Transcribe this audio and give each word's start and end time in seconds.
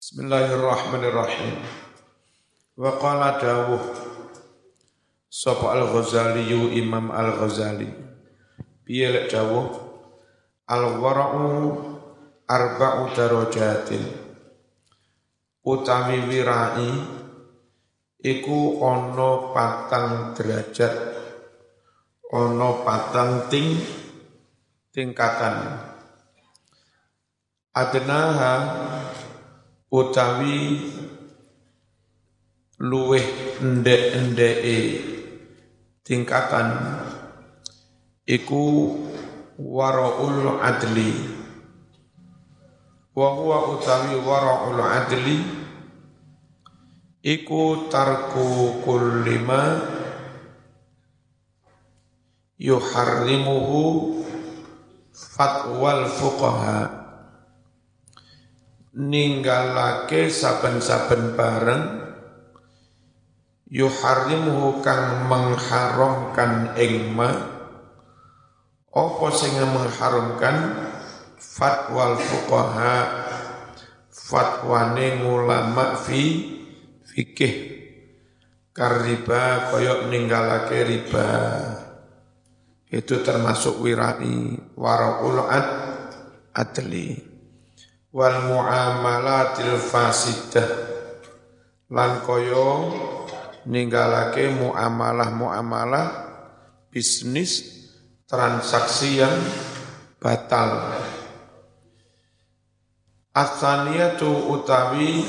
Bismillahirrahmanirrahim. 0.00 1.60
Wa 2.72 2.96
qala 2.96 3.36
dawuh 3.36 3.84
sapa 5.28 5.76
Al-Ghazali 5.76 6.48
Imam 6.72 7.12
Al-Ghazali. 7.12 7.84
Piye 8.80 9.12
lek 9.12 9.28
dawuh 9.28 9.68
Al-wara'u 10.72 11.44
arba'u 12.48 13.12
darajatin. 13.12 14.00
Utawi 15.68 16.32
wirai 16.32 16.88
iku 18.24 18.80
ana 18.80 19.52
patang 19.52 20.32
derajat 20.32 20.96
ana 22.32 22.68
patang 22.88 23.52
ting 23.52 23.76
tingkatan. 24.96 25.76
Adnaha 27.76 28.54
utawi 29.90 30.58
luweh 32.78 33.26
ndek-ndeke. 33.60 34.78
Tingkatan 36.06 36.68
iku 38.26 38.62
waraul 39.58 40.58
adli. 40.62 41.12
Wa 43.14 43.28
huwa 43.34 43.58
utawi 43.76 44.14
waraul 44.22 44.80
adli 44.80 45.38
iku 47.20 47.90
tarku 47.92 48.80
kulli 48.80 49.36
ma 49.44 49.62
yuharrimuhu 52.56 53.80
fatwal 55.12 56.08
fuqaha 56.08 56.99
ninggalake 58.90 60.26
saben-saben 60.26 61.38
bareng 61.38 61.84
yuharrimuhu 63.70 64.82
kang 64.82 65.30
mengharamkan 65.30 66.74
ing 66.74 67.14
ma. 67.14 67.30
Apa 68.90 69.26
sing 69.30 69.54
mengharamkan? 69.54 70.90
Fatwal 71.40 72.18
fuqaha 72.18 72.96
fatwane 74.10 75.22
ulama 75.22 75.94
fi 75.96 76.22
fikih. 77.06 77.54
Kariba 78.74 79.70
koyok 79.70 80.10
ninggalake 80.10 80.78
riba. 80.82 81.30
Itu 82.90 83.22
termasuk 83.22 83.78
wirai 83.78 84.58
waraul 84.74 85.46
ad 85.46 85.68
adli 86.50 87.29
wal 88.10 88.38
muamalatil 88.50 89.78
fasidah. 89.78 90.70
Lan 91.90 92.22
koyo 92.22 92.90
ninggalake 93.66 94.50
muamalah-muamalah 94.50 96.06
bisnis 96.90 97.66
transaksi 98.26 99.22
yang 99.22 99.34
batal. 100.22 100.94
Asaniyatu 103.30 104.54
utawi 104.54 105.22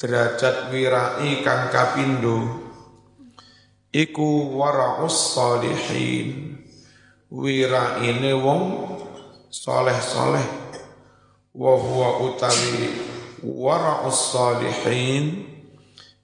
derajat 0.00 0.72
wirai 0.72 1.44
kang 1.44 1.68
kapindo 1.72 2.40
iku 3.92 4.56
wara'us 4.56 5.36
salihin. 5.36 6.56
Wiraine 7.26 8.38
wong 8.38 8.62
soleh-soleh 9.50 10.65
wa 11.56 11.72
huwa 11.80 12.20
utawi 12.20 12.92
wara'us 13.40 14.36
salihin 14.36 15.48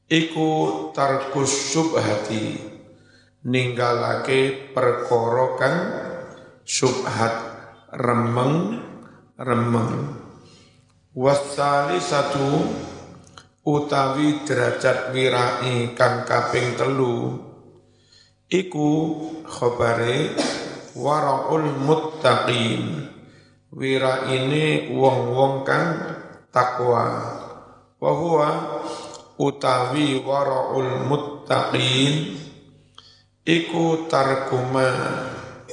iku 0.05 0.49
tarkus 0.93 1.73
syubhati 1.73 2.61
ninggalake 3.49 4.71
perkara 4.77 5.47
kang 5.57 5.79
syubhat 6.69 7.33
remeng 7.97 8.85
remeng. 9.41 10.21
Wasali 11.13 11.97
satu 12.01 12.69
utawi 13.65 14.45
derajat 14.45 15.17
wirai 15.17 15.97
kang 15.97 16.29
kaping 16.29 16.77
telu 16.77 17.41
iku 18.53 19.17
khabare 19.49 20.37
waraul 20.93 21.73
muttaqin 21.85 23.02
wira 23.73 24.29
ini 24.29 24.93
wong-wong 24.93 25.65
kang 25.65 25.89
takwa. 26.53 27.05
Wa 27.97 28.13
huwa 28.13 28.51
utawi 29.41 30.21
waraul 30.21 31.09
muttaqin. 31.09 32.39
Iku 33.43 34.07
tarkuma 34.07 34.87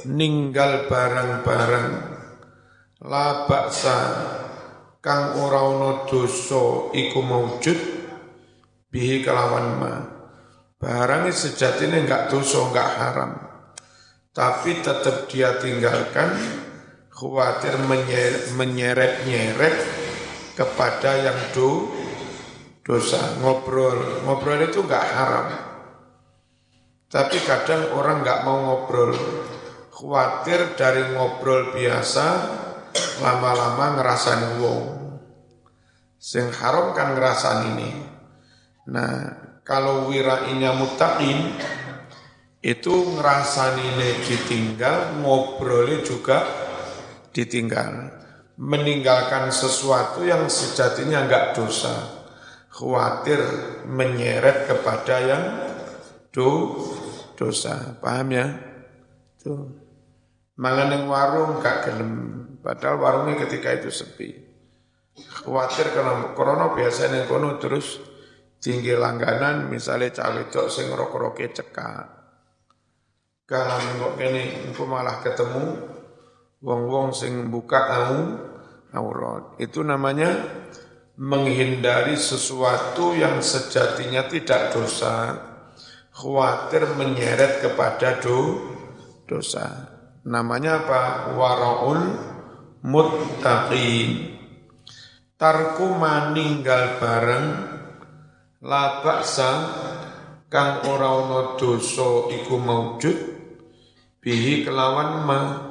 ninggal 0.08 0.90
barang-barang. 0.90 1.90
La 3.06 3.46
baksa 3.46 3.98
kang 5.00 5.38
ora 5.40 5.64
ana 5.64 6.04
dosa 6.04 6.92
iku 6.92 7.20
maujud 7.22 7.78
bihi 8.90 9.22
kelawan 9.22 9.68
ma. 9.78 9.94
Barang 10.80 11.28
sejatinya 11.28 12.00
enggak 12.00 12.32
dosa 12.32 12.64
enggak 12.64 12.90
haram. 12.96 13.32
Tapi 14.32 14.80
tetap 14.80 15.28
dia 15.28 15.54
tinggalkan 15.60 16.59
khawatir 17.20 17.76
menyeret-nyeret 18.56 19.76
kepada 20.56 21.20
yang 21.20 21.36
do, 21.52 21.92
dosa. 22.80 23.36
Ngobrol, 23.44 24.24
ngobrol 24.24 24.64
itu 24.64 24.80
enggak 24.80 25.04
haram. 25.04 25.48
Tapi 27.12 27.36
kadang 27.44 27.92
orang 27.92 28.24
enggak 28.24 28.40
mau 28.48 28.56
ngobrol. 28.64 29.12
Khawatir 29.92 30.80
dari 30.80 31.12
ngobrol 31.12 31.76
biasa, 31.76 32.26
lama-lama 33.20 34.00
ngerasain 34.00 34.56
wong. 34.56 34.82
Sing 36.16 36.48
haram 36.48 36.96
kan 36.96 37.20
ngerasain 37.20 37.76
ini. 37.76 37.90
Nah, 38.88 39.28
kalau 39.60 40.08
wirainya 40.08 40.72
mutakin, 40.72 41.52
itu 42.64 42.92
ngerasani 43.12 44.24
ditinggal, 44.24 45.20
ngobrolnya 45.20 46.00
juga 46.00 46.69
ditinggal. 47.34 48.22
Meninggalkan 48.60 49.48
sesuatu 49.48 50.20
yang 50.22 50.46
sejatinya 50.52 51.24
enggak 51.24 51.56
dosa. 51.56 52.20
Khawatir 52.70 53.40
menyeret 53.88 54.68
kepada 54.68 55.16
yang 55.18 55.42
do, 56.30 56.76
dosa. 57.34 57.96
Paham 57.98 58.28
ya? 58.30 58.46
Tuh. 59.40 59.64
Mangan 60.60 60.92
yang 60.92 61.04
warung 61.08 61.64
gak 61.64 61.88
gelem. 61.88 62.12
Padahal 62.60 63.00
warungnya 63.00 63.48
ketika 63.48 63.72
itu 63.72 63.88
sepi. 63.88 64.28
Khawatir 65.16 65.88
karena 65.96 66.36
corona 66.36 66.76
biasanya 66.76 67.24
yang 67.24 67.28
kono 67.32 67.56
terus 67.56 67.96
tinggi 68.60 68.92
langganan 68.92 69.72
misalnya 69.72 70.12
cawe 70.12 70.52
cok 70.52 70.68
sing 70.68 70.92
rokok-roke 70.92 71.48
cekak. 71.48 72.20
Kalau 73.48 73.82
nengok 73.82 74.14
ini, 74.22 74.70
malah 74.86 75.24
ketemu 75.26 75.64
wong-wong 76.60 77.16
sing 77.16 77.48
buka 77.48 77.80
au 77.88 78.16
aurat. 78.92 79.56
Itu 79.60 79.80
namanya 79.80 80.30
menghindari 81.20 82.16
sesuatu 82.16 83.12
yang 83.16 83.44
sejatinya 83.44 84.28
tidak 84.28 84.72
dosa, 84.72 85.36
khawatir 86.12 86.96
menyeret 86.96 87.64
kepada 87.64 88.20
do, 88.20 88.60
dosa. 89.28 89.88
Namanya 90.24 90.84
apa? 90.84 91.02
Waraul 91.36 92.02
muttaqin. 92.84 94.36
Tarku 95.40 95.96
maninggal 95.96 97.00
bareng 97.00 97.46
la 98.60 99.00
baksa 99.00 99.50
kang 100.52 100.84
ora 100.84 101.08
ana 101.24 101.40
dosa 101.56 102.28
iku 102.28 102.60
maujud 102.60 103.16
bihi 104.20 104.68
kelawan 104.68 105.24
ma 105.24 105.69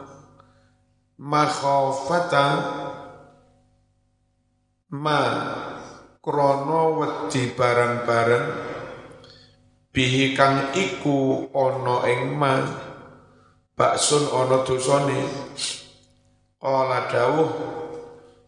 makhafata 1.20 2.48
ma 4.96 5.22
krono 6.24 7.04
wedi 7.04 7.52
barang-barang 7.52 8.48
bihi 9.92 10.32
kang 10.32 10.72
iku 10.72 11.52
ana 11.52 12.08
ing 12.08 12.40
ma 12.40 12.56
baksun 13.76 14.32
ana 14.32 14.64
dosane. 14.64 15.22
Qala 16.60 17.08
dawuh 17.08 17.52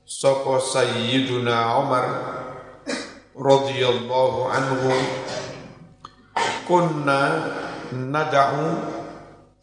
sapa 0.03 0.59
sayyiduna 0.59 1.79
Umar 1.79 2.07
radhiyallahu 3.35 4.39
anhu 4.51 4.91
kunna 6.67 7.19
nad'u 7.95 8.67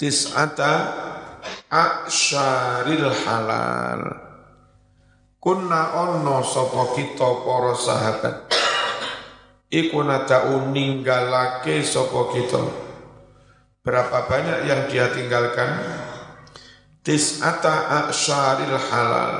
tis'ata 0.01 1.08
asyaril 1.69 3.13
halal. 3.25 4.03
Kunna 5.39 5.95
ono 5.95 6.43
sapa 6.43 6.99
kita 6.99 7.29
para 7.47 7.75
sahabat. 7.79 8.37
Iku 9.69 10.01
nadau 10.01 10.67
ninggalake 10.73 11.85
sapa 11.85 12.33
kita. 12.35 12.63
Berapa 13.85 14.29
banyak 14.29 14.59
yang 14.67 14.89
dia 14.91 15.13
tinggalkan? 15.13 15.79
Tis'ata 17.05 18.09
asyaril 18.09 18.77
halal. 18.91 19.37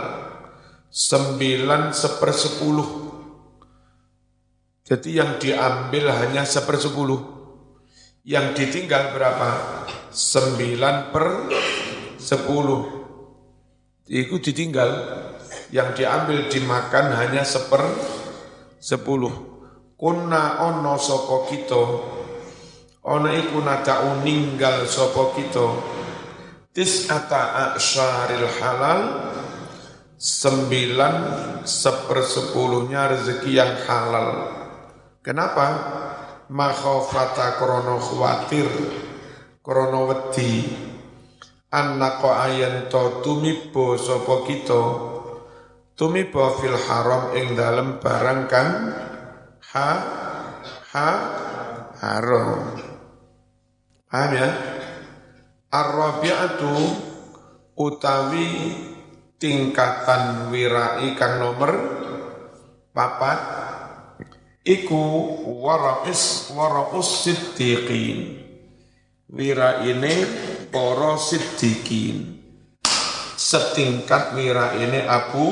Sembilan 0.89 1.93
sepersepuluh. 1.93 2.89
Jadi 4.89 5.21
yang 5.21 5.37
diambil 5.37 6.09
hanya 6.17 6.49
sepersepuluh. 6.49 7.21
Yang 8.25 8.47
ditinggal 8.57 9.13
berapa? 9.13 9.49
Sembilan 10.09 11.13
per 11.13 11.27
sepuluh. 12.19 12.83
Itu 14.05 14.43
ditinggal. 14.43 14.91
Yang 15.73 16.03
diambil 16.03 16.51
dimakan 16.51 17.17
hanya 17.17 17.47
seper 17.47 17.81
sepuluh. 18.83 19.33
Kunna 19.95 20.61
ono 20.67 20.99
sopo 20.99 21.49
kito. 21.49 21.83
Ono 23.09 23.29
iku 23.33 23.63
nada'u 23.63 24.21
ninggal 24.27 24.85
sopo 24.85 25.33
kito. 25.33 25.67
Tis'ata 26.75 27.75
asyaril 27.75 28.49
halal. 28.61 29.01
Sembilan 30.19 31.15
sepersepuluhnya 31.63 33.07
rezeki 33.07 33.51
yang 33.55 33.79
halal. 33.87 34.29
Kenapa? 35.23 35.67
Makhofata 36.49 37.61
krono 37.61 38.01
khawatir 38.01 38.67
krono 39.61 40.09
wedi 40.09 40.65
annaka 41.69 42.49
ayan 42.49 42.89
to 42.89 43.21
tumibo 43.21 44.01
sapa 44.01 44.45
kita? 44.49 44.83
Tumiba 45.99 46.55
fil 46.63 46.79
haram 46.79 47.35
ing 47.35 47.59
dalem 47.59 47.99
barang 47.99 48.43
kang 48.47 48.71
ha 49.75 49.91
ha 50.95 51.09
haram. 51.99 52.79
Paham 54.09 54.31
ya? 54.33 54.49
Ar-rabi'atu 55.69 56.75
utawi 57.77 58.73
tingkatan 59.37 60.49
wirai 60.49 61.13
kang 61.13 61.45
nomor 61.45 61.73
papat 62.97 63.39
iku 64.65 65.03
wara'is 65.61 66.51
wara'us 66.57 67.29
siddiqin 67.29 68.38
wiraine 69.29 70.15
para 70.73 71.21
siddiqin. 71.21 72.41
Setingkat 73.39 74.35
wiraine 74.35 75.07
Abu 75.07 75.47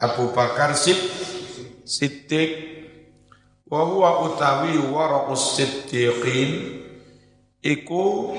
Abu 0.00 0.32
Bakar 0.32 0.76
Sid 0.76 0.96
Siddiq. 1.84 2.70
Wa 3.70 3.86
huwa 3.86 4.26
utawi 4.30 4.78
waraqus 4.78 5.56
siddiqin. 5.58 6.80
Iku 7.60 8.34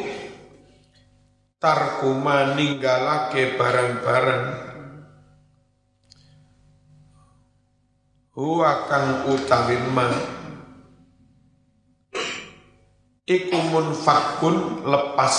tarkuma 1.61 2.57
ninggalake 2.57 3.55
barang-barang. 3.55 4.45
Huwa 8.31 8.71
kang 8.87 9.27
utawi 9.29 9.77
ma 9.93 10.40
iku 13.31 13.57
munfakun 13.71 14.83
lepas. 14.83 15.35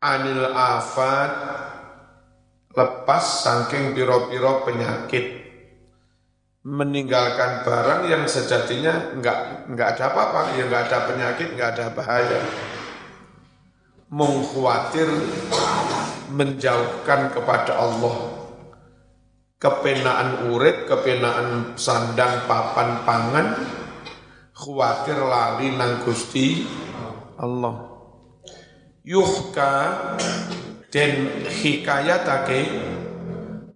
Anil 0.00 0.48
afat 0.54 1.32
lepas 2.72 3.24
saking 3.44 3.92
piro-piro 3.92 4.64
penyakit. 4.64 5.42
Meninggalkan 6.60 7.64
barang 7.64 8.02
yang 8.08 8.24
sejatinya 8.28 9.16
enggak 9.16 9.64
enggak 9.68 9.96
ada 9.96 10.12
apa-apa, 10.12 10.40
ya 10.60 10.68
enggak 10.68 10.92
ada 10.92 10.98
penyakit, 11.08 11.48
enggak 11.56 11.70
ada 11.76 11.86
bahaya. 11.92 12.40
Mengkhawatir 14.12 15.08
menjauhkan 16.30 17.32
kepada 17.32 17.80
Allah. 17.80 18.16
Kepenaan 19.60 20.48
urip, 20.52 20.88
kepenaan 20.88 21.76
sandang 21.76 22.48
papan 22.48 23.04
pangan, 23.04 23.46
khawatir 24.60 25.16
lali 25.16 25.72
nang 25.72 26.04
Gusti 26.04 26.68
Allah. 27.40 27.88
Yuhka 29.00 29.72
den 30.92 31.48
hikayatake 31.48 32.60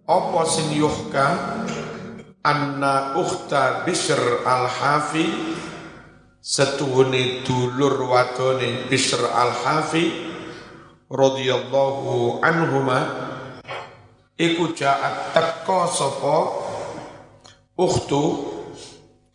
apa 0.05 0.41
sing 0.45 0.77
yuhka 0.77 1.57
anna 2.45 3.17
ukhta 3.17 3.81
Bishr 3.89 4.45
al-Hafi 4.45 5.25
setuhune 6.37 7.41
dulur 7.41 8.05
wadone 8.05 8.85
Bishr 8.85 9.25
al-Hafi 9.25 10.29
radhiyallahu 11.09 12.45
anhuma 12.45 13.01
iku 14.37 14.77
jaat 14.77 15.33
teko 15.33 15.89
sapa 15.89 16.37
ukhtu 17.73 18.54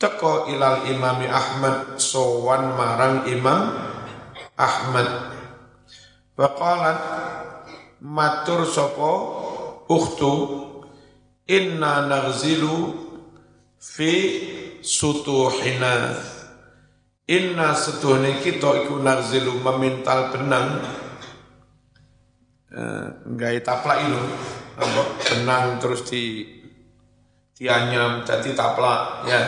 teko 0.00 0.48
ilal 0.48 0.88
imami 0.88 1.28
Ahmad 1.28 2.00
sowan 2.00 2.72
marang 2.72 3.28
Imam 3.28 3.76
Ahmad. 4.56 5.08
Waqalat 6.40 7.00
matur 8.00 8.64
sapa? 8.64 9.12
Ukhtu 9.90 10.32
inna 11.44 12.08
naghzilu 12.08 12.96
fi 13.76 14.12
sutuhina. 14.80 16.16
Inna 17.28 17.76
setuhne 17.76 18.40
kita 18.40 18.86
iku 18.86 18.96
naghzilu 19.04 19.60
memintal 19.60 20.32
benang. 20.32 20.80
Eh, 22.70 23.06
nggak 23.34 23.66
taplak 23.66 23.98
itu 24.06 24.22
benang 25.26 25.82
terus 25.82 26.06
di 26.06 26.46
dianyam 27.58 28.22
jadi 28.22 28.54
taplak 28.54 29.26
ya 29.26 29.40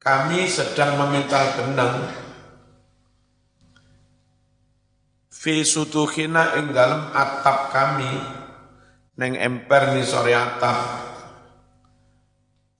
kami 0.00 0.48
sedang 0.48 0.96
memintal 0.96 1.60
benang 1.60 2.08
fi 5.28 5.60
sutuhina 5.60 6.56
ing 6.56 6.72
dalam 6.72 7.12
atap 7.12 7.68
kami 7.68 8.08
neng 9.20 9.36
emper 9.36 9.92
ni 9.92 10.00
sore 10.00 10.32
atap. 10.32 11.04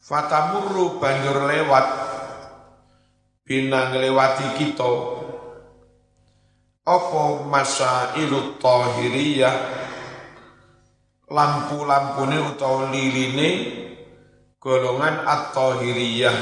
Fatamurru 0.00 0.97
banjur 0.97 1.45
lewat. 1.45 1.87
Bina 3.45 3.92
ngelewati 3.92 4.56
kita. 4.56 4.92
Apa 6.88 7.45
masa 7.45 8.16
ilu 8.16 8.56
tahiriyah? 8.56 9.56
Lampu-lampune 11.28 12.42
utawa 12.49 12.88
liline 12.90 13.50
golongan 14.56 15.23
at-tahiriyah 15.28 16.37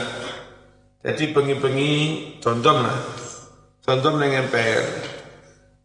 jadi 0.99 1.31
bengi-bengi 1.31 1.95
contoh 2.43 2.75
lah. 2.75 2.99
Contoh 3.87 4.19
neng 4.19 4.35
emper 4.35 4.83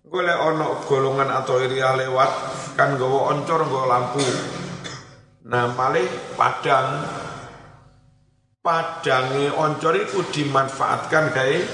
golek 0.09 0.37
ono 0.41 0.81
golongan 0.85 1.29
atau 1.29 1.61
iria 1.61 1.93
lewat 1.93 2.31
kan 2.73 2.97
gawa 2.97 3.33
oncor 3.33 3.61
gawa 3.65 3.85
lampu. 3.85 4.25
Nah 5.45 5.69
malih 5.77 6.09
padang. 6.33 7.05
Padangi 8.63 9.51
oncor 9.53 9.93
itu 10.01 10.23
dimanfaatkan 10.33 11.35
kayak 11.35 11.67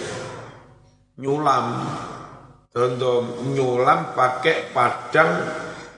nyulam. 1.22 1.86
Contoh 2.75 3.46
nyulam 3.55 4.17
pakai 4.17 4.74
padang 4.75 5.31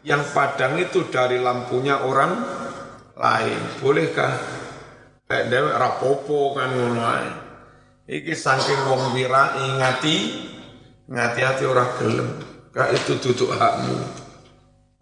yang 0.06 0.22
padang 0.30 0.78
itu 0.78 1.10
dari 1.10 1.42
lampunya 1.42 2.06
orang 2.06 2.38
lain. 3.18 3.60
Bolehkah 3.82 4.61
dewek 5.50 5.76
rapopo 5.80 6.56
kan 6.56 6.72
ngono 6.72 7.04
iki 8.12 8.36
saking 8.36 8.92
wong 8.92 9.16
wira 9.16 9.56
ingati 9.64 10.48
ngati-hati 11.12 11.64
orang 11.68 11.92
gelem. 12.00 12.30
Kak 12.72 12.96
itu 12.96 13.20
duduk 13.20 13.52
hakmu. 13.56 13.96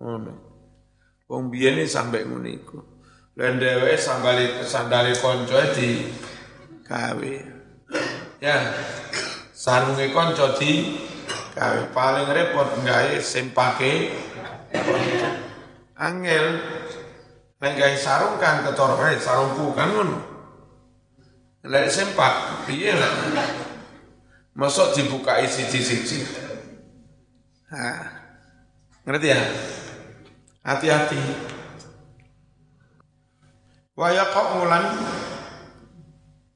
Ngono. 0.01 0.33
Wong 1.29 1.53
biyen 1.53 1.85
sampai 1.85 2.25
ngono 2.25 2.49
iku. 2.49 2.81
Lan 3.37 3.61
dheweke 3.61 3.95
sambali 3.95 4.65
sandale 4.65 5.13
kanca 5.13 5.69
di 5.77 6.09
gawe. 6.85 7.33
Ya 8.41 8.73
sarunge 9.53 10.09
kanca 10.09 10.57
di 10.57 10.97
gawe. 11.53 11.93
Paling 11.93 12.27
repot 12.33 12.73
gawe 12.81 13.13
sing 13.21 13.53
pake 13.53 14.17
angel 15.93 16.45
nek 17.59 17.73
gawe 17.75 17.95
sarung 17.99 18.35
kan 18.39 18.63
ketor 18.63 18.95
kae 18.95 19.19
sarungku 19.19 19.75
kan 19.75 19.91
ngono. 19.91 20.19
Lek 21.59 21.91
sempak 21.91 22.63
piye 22.63 22.95
lah 22.95 23.11
Masuk 24.55 24.95
dibuka 24.95 25.43
isi 25.43 25.67
siji 25.67 26.23
Nah, 27.69 28.01
ngerti 29.05 29.27
ya? 29.29 29.39
hati-hati. 30.65 31.21
Waya 33.95 34.31
kaulan 34.31 34.95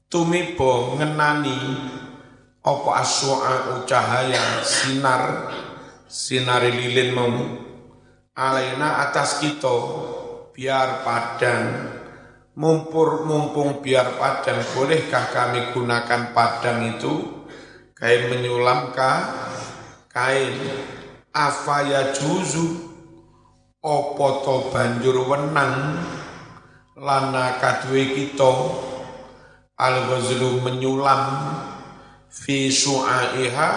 tumibo 0.08 0.96
ngenani 0.96 1.58
apa 2.64 2.90
aswa 3.04 3.84
cahaya 3.84 4.64
sinar 4.64 5.52
sinari 6.08 6.72
lilin 6.72 7.10
mau. 7.12 7.36
Alaina 8.34 9.06
atas 9.06 9.38
kita 9.38 9.76
biar 10.54 11.02
padang 11.02 11.66
mumpur 12.54 13.26
mumpung 13.26 13.82
biar 13.82 14.14
padang 14.14 14.62
bolehkah 14.70 15.34
kami 15.34 15.74
gunakan 15.74 16.30
padang 16.30 16.94
itu? 16.94 17.42
Kain 17.94 18.30
menyulam 18.30 18.94
kain. 20.10 20.54
Afaya 21.34 22.14
juzu? 22.14 22.94
Opo 23.82 24.46
to 24.46 24.70
banjur 24.70 25.26
wenang? 25.26 25.98
Lana 26.94 27.58
kadwe 27.58 28.14
kita? 28.14 28.54
Al 29.74 30.06
menyulam. 30.62 31.22
Fi 32.30 32.70
su'aiha? 32.70 33.70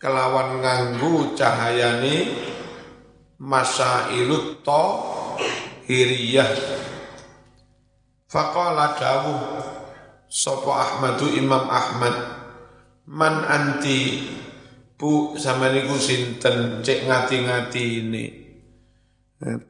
Kelawan 0.00 0.64
nganggu 0.64 1.36
cahayane? 1.36 2.16
Masailut 3.36 4.64
to 4.64 4.84
hiriyah 5.84 6.48
faqala 8.28 8.98
dawuh 8.98 9.40
sapa 10.34 10.70
Ahmadu 10.74 11.30
Imam 11.30 11.70
Ahmad? 11.70 12.16
Man 13.06 13.46
anti? 13.46 14.26
Bu 14.98 15.38
sama 15.38 15.70
niku 15.70 15.94
sinten? 16.00 16.80
Cek 16.82 17.06
ngati-ngati 17.06 17.84
ini. 18.02 18.24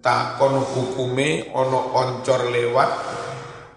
Takon 0.00 0.62
hukume 0.62 1.50
ono 1.50 1.90
oncor 1.92 2.54
lewat 2.54 2.90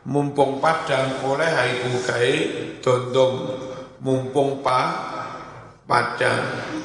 mumpung 0.06 0.62
padang 0.62 1.20
oleh 1.25 1.50
haiku 1.50 1.89
gawe 2.06 2.36
dondong 2.79 3.36
mumpung 4.06 4.62
pa 4.62 4.94
padang 5.89 6.44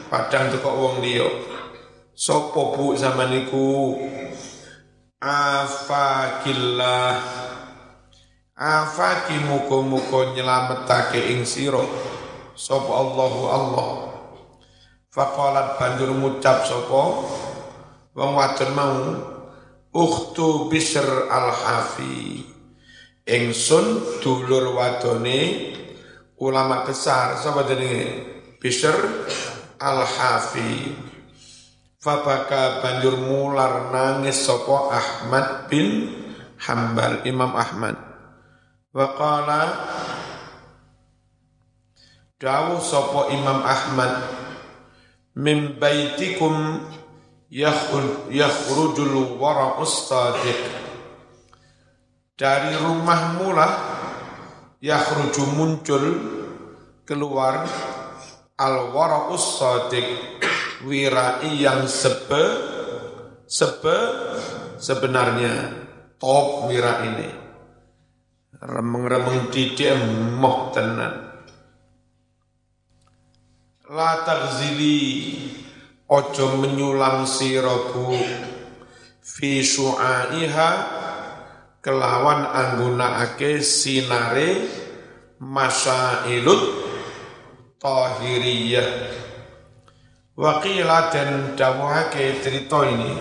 padang 0.08 0.48
tuh 0.48 0.64
kok 0.64 0.78
wong 0.78 1.04
liya. 1.04 1.28
Sapa 2.16 2.72
bu 2.72 2.96
sama 2.96 3.28
niku 3.28 3.98
afakillah. 5.22 7.14
Afaki 8.58 9.38
muga-muga 9.46 10.34
nyelametake 10.34 11.30
ing 11.30 11.46
sira. 11.46 11.86
Sapa 12.58 12.90
Allahu 12.90 13.42
Allah. 13.46 13.90
Faqalat 15.12 15.78
banjur 15.78 16.10
ngucap 16.10 16.64
sapa 16.66 17.02
wong 18.12 18.30
wadon 18.32 18.70
mau 18.74 18.98
ukhtu 19.94 20.68
bisr 20.72 21.06
al-hafi. 21.30 22.44
Ingsun 23.22 24.18
dulur 24.18 24.74
wadone 24.74 25.70
ulama 26.42 26.82
besar 26.82 27.38
sapa 27.38 27.62
jenenge? 27.70 28.34
Bishr 28.62 28.94
Al-Hafi 29.82 30.94
Fabaka 32.02 32.82
banjur 32.82 33.14
mular 33.14 33.94
nangis 33.94 34.42
sopo 34.42 34.90
Ahmad 34.90 35.70
bin 35.70 36.10
Hambal 36.58 37.22
Imam 37.22 37.54
Ahmad. 37.54 37.94
Waqala 38.90 39.70
Dawuh 42.42 42.82
sopo 42.82 43.30
Imam 43.30 43.62
Ahmad 43.62 44.18
Min 45.38 45.78
baitikum 45.78 46.82
yakhrujul 47.54 49.38
wara'us 49.38 50.10
sadiq 50.10 50.58
Dari 52.34 52.82
rumahmu 52.82 53.46
lah 53.54 53.72
yakhruju 54.82 55.54
muncul 55.54 56.04
keluar 57.06 57.62
al 58.58 58.90
wara'us 58.90 59.62
sadiq 59.62 60.42
wirai 60.82 61.58
yang 61.58 61.86
sebe 61.86 62.44
sebe 63.46 63.98
sebenarnya 64.80 65.54
top 66.16 66.72
wira 66.72 67.04
ini. 67.06 67.30
Remeng-remeng 68.62 69.50
didik 69.50 69.98
moh 70.38 70.70
tenan. 70.70 71.34
La 73.92 74.22
taghzili 74.22 74.98
ojo 76.06 76.46
menyulang 76.62 77.26
sirabu 77.26 78.14
fi 79.20 79.60
su'aiha 79.60 80.70
kelawan 81.82 82.46
anggunakake 82.46 83.60
sinare 83.60 84.64
masailut 85.42 86.62
tahiriyah 87.82 88.88
Waqila 90.32 91.12
dan 91.12 91.52
dawuhake 91.60 92.40
cerita 92.40 92.88
ini 92.88 93.20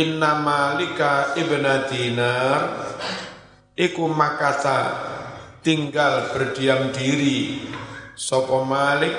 Inna 0.00 0.32
malika 0.40 1.36
ibna 1.36 1.84
dinar 1.92 2.88
Iku 3.76 4.08
tinggal 5.60 6.32
berdiam 6.32 6.88
diri 6.88 7.68
Sopo 8.16 8.64
malik 8.64 9.12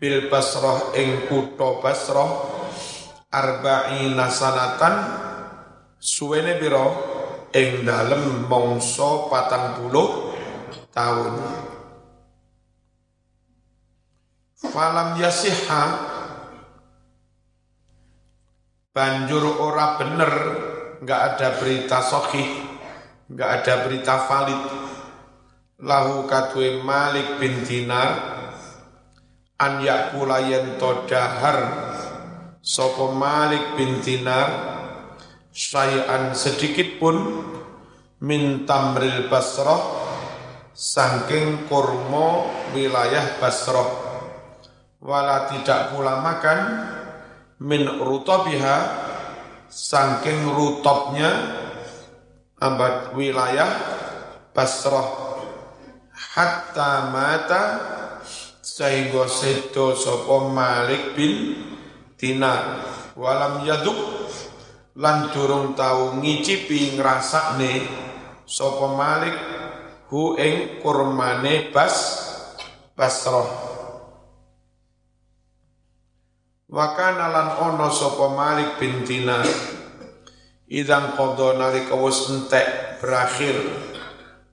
bil 0.00 0.32
basroh 0.32 0.96
ing 0.96 1.28
kuto 1.28 1.84
basroh 1.84 2.48
Arba'ina 3.28 4.32
Suwene 6.00 6.56
biro 6.56 6.88
ing 7.52 7.84
dalem 7.84 8.48
mongso 8.48 9.28
patang 9.28 9.76
puluh 9.76 10.32
tahun 10.96 11.59
falam 14.68 15.16
yasiha. 15.16 15.84
Banjur 18.92 19.44
ora 19.56 19.96
bener. 19.96 20.32
Nggak 21.00 21.20
ada 21.32 21.48
berita 21.56 22.04
sahih. 22.04 22.48
Nggak 23.32 23.50
ada 23.62 23.74
berita 23.88 24.14
valid. 24.28 24.62
Lahu 25.80 26.28
katwe 26.28 26.84
Malik 26.84 27.40
bin 27.40 27.64
Dinar. 27.64 28.36
An 29.56 29.80
yakula 29.80 30.44
to 30.76 31.08
dahar. 31.08 31.58
Sopo 32.60 33.16
Malik 33.16 33.80
bin 33.80 34.04
Dinar. 34.04 34.48
Sayan 35.48 36.36
sedikit 36.36 37.00
pun. 37.00 37.48
Min 38.20 38.68
basroh 39.32 39.80
saking 40.76 41.68
kurma 41.72 42.44
wilayah 42.76 43.40
basroh 43.40 43.99
wala 45.00 45.48
tidak 45.48 45.96
pula 45.96 46.20
makan 46.20 46.58
min 47.64 47.88
rutobiha 47.88 48.78
saking 49.68 50.44
rutopnya 50.52 51.32
ambat 52.60 53.16
wilayah 53.16 53.96
Basrah. 54.50 55.30
Hatta 56.10 57.08
mata 57.08 57.62
sehingga 58.60 59.24
sedo 59.24 59.96
sopo 59.96 60.52
Malik 60.52 61.16
bin 61.16 61.56
Dinar. 62.18 62.84
Walam 63.16 63.64
yaduk 63.64 63.96
lan 65.00 65.32
durung 65.32 65.72
tau 65.72 66.18
ngicipi 66.20 66.98
ngrasakne 66.98 67.88
sopo 68.44 68.92
Malik 68.92 69.38
hu 70.12 70.36
ing 70.36 70.82
kurmane 70.82 71.72
Bas 71.72 71.94
Basrah 72.98 73.69
Wakana 76.70 77.34
lan 77.34 77.48
ono 77.66 77.90
sapa 77.90 78.30
Malik 78.30 78.78
bin 78.78 79.02
Idang 80.70 81.18
kodo 81.18 81.58
nalika 81.58 81.98
wis 81.98 82.30
entek 82.30 83.02
berakhir. 83.02 83.58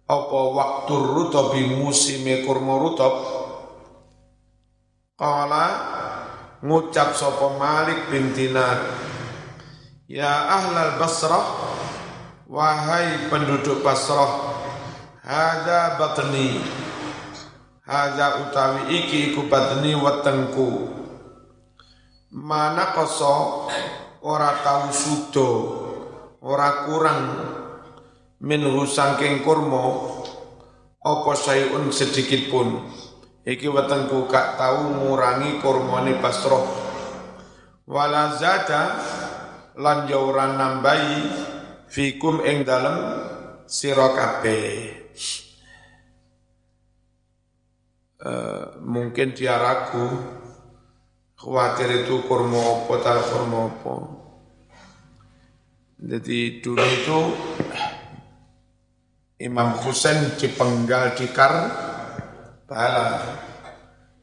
Apa 0.09 0.39
waktu 0.49 0.97
rutobi 0.97 1.77
musime 1.77 2.41
kurma 2.41 2.81
rutob? 2.81 3.13
Kala 5.13 5.65
ngucap 6.65 7.13
sapa 7.13 7.53
Malik 7.57 8.09
bin 8.09 8.33
Dinar 8.33 8.77
Ya 10.05 10.45
ahlal 10.45 11.01
Basrah 11.01 11.41
Wahai 12.45 13.25
penduduk 13.25 13.81
Basrah 13.81 14.57
Hada 15.25 15.97
batni 15.97 16.61
Hada 17.81 18.45
utawi 18.45 18.93
iki 18.93 19.33
iku 19.33 19.49
batni 19.49 19.97
watengku 19.97 20.96
mana 22.33 22.91
koso? 22.95 23.67
Ora 24.23 24.59
tahu 24.65 24.91
sudo. 24.91 25.49
Ora 26.43 26.87
kurang. 26.89 27.21
Minhu 28.37 28.85
sangking 28.85 29.41
kurma 29.41 30.13
apa 31.01 31.31
sayun 31.33 31.89
sedikit 31.89 32.53
pun 32.53 32.85
iki 33.47 33.65
wetengku 33.65 34.29
gak 34.29 34.59
tahu 34.61 34.93
ngurangi 34.93 35.57
kurmane 35.57 36.21
Basrah. 36.21 36.61
Wala 37.87 38.35
zada 38.35 38.99
lan 39.79 40.05
ya 40.05 40.19
ora 40.19 40.53
nambahi 40.53 41.17
fikum 41.87 42.43
ing 42.43 42.67
dalem 42.67 43.23
sira 43.63 44.11
uh, 48.21 48.75
mungkin 48.83 49.31
dia 49.31 49.55
ragu 49.55 50.36
khawatir 51.37 52.03
itu 52.03 52.25
kurma 52.25 52.57
apa 52.57 52.93
tak 53.05 53.29
kurma 53.29 53.69
apa 53.69 53.95
jadi 55.97 56.61
dulu 56.61 56.85
itu 56.85 57.19
Imam 59.41 59.81
Husain 59.81 60.37
dipenggal 60.37 61.17
di 61.17 61.25
Karbala. 61.29 63.21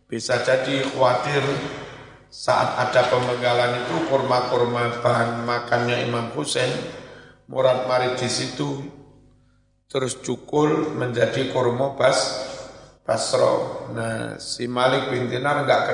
Bisa 0.06 0.38
jadi 0.42 0.86
khawatir 0.86 1.42
saat 2.30 2.78
ada 2.78 3.10
pemenggalan 3.10 3.86
itu 3.86 4.06
kurma-kurma 4.06 5.02
bahan 5.02 5.42
makannya 5.42 6.06
Imam 6.06 6.30
Husain 6.34 6.70
murad 7.50 7.90
marid 7.90 8.22
di 8.22 8.30
situ 8.30 8.82
terus 9.90 10.18
cukul 10.22 10.94
menjadi 10.94 11.50
kurma 11.50 11.98
bas 11.98 12.18
basro. 13.02 13.86
Nah 13.94 14.38
si 14.38 14.70
Malik 14.70 15.10
bin 15.10 15.26
Dinar 15.26 15.62
enggak. 15.62 15.90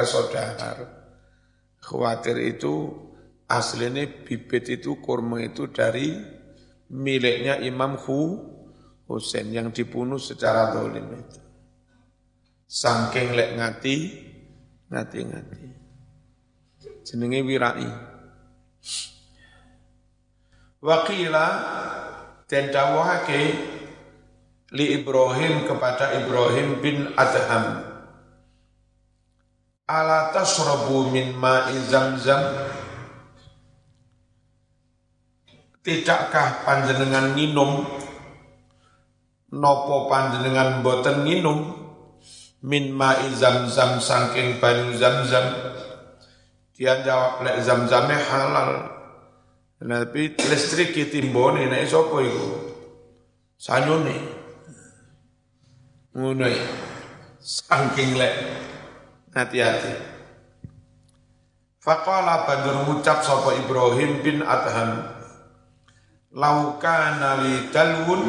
Khawatir 1.90 2.38
itu 2.38 2.94
aslinya 3.50 4.06
bibit 4.22 4.70
itu 4.70 5.02
kurma 5.02 5.42
itu 5.42 5.66
dari 5.66 6.14
miliknya 6.86 7.58
Imam 7.58 7.98
Hu 7.98 8.46
Husain 9.10 9.50
yang 9.50 9.74
dibunuh 9.74 10.22
secara 10.22 10.70
dolim 10.70 11.02
itu. 11.18 11.42
Sangking 12.70 13.34
lek 13.34 13.58
ngati, 13.58 13.96
ngati-ngati. 14.86 15.66
Jenenge 17.02 17.42
wirai. 17.42 17.90
Wakila 20.78 21.48
dan 22.46 22.70
dawahake 22.70 23.42
li 24.78 24.94
Ibrahim 24.94 25.66
kepada 25.66 26.14
Ibrahim 26.22 26.78
bin 26.78 27.10
Adham. 27.18 27.89
Ala 29.90 30.30
tasrabu 30.30 31.10
min 31.10 31.34
ma'i 31.34 31.74
zamzam? 31.90 32.38
Tidakkah 35.82 36.62
panjenengan 36.62 37.34
minum? 37.34 37.82
Nopo 39.50 40.06
panjenengan 40.06 40.86
boten 40.86 41.26
minum? 41.26 41.74
Min 42.62 42.94
ma'i 42.94 43.34
zam-zam 43.34 43.98
saking 43.98 44.62
banyu 44.62 44.94
zam-zam. 44.94 45.74
Dia 46.78 47.02
jawab 47.02 47.42
lek 47.42 47.58
zam-zame 47.66 48.14
halal. 48.14 48.94
Tapi 49.82 50.38
listrik 50.38 50.94
kitimbone 50.94 51.66
nek 51.66 51.90
sapa 51.90 52.14
iku? 52.22 52.48
Sanyone 53.58 54.16
ngono 56.14 56.46
saking 57.42 58.18
lek 58.18 58.34
hati-hati. 59.34 59.94
Faqala 61.80 62.44
banjur 62.44 62.76
ngucap 62.84 63.24
sapa 63.24 63.56
Ibrahim 63.56 64.20
bin 64.20 64.44
Adham 64.44 65.00
Laukana 66.30 67.42
li 67.42 67.72
dalwun 67.74 68.22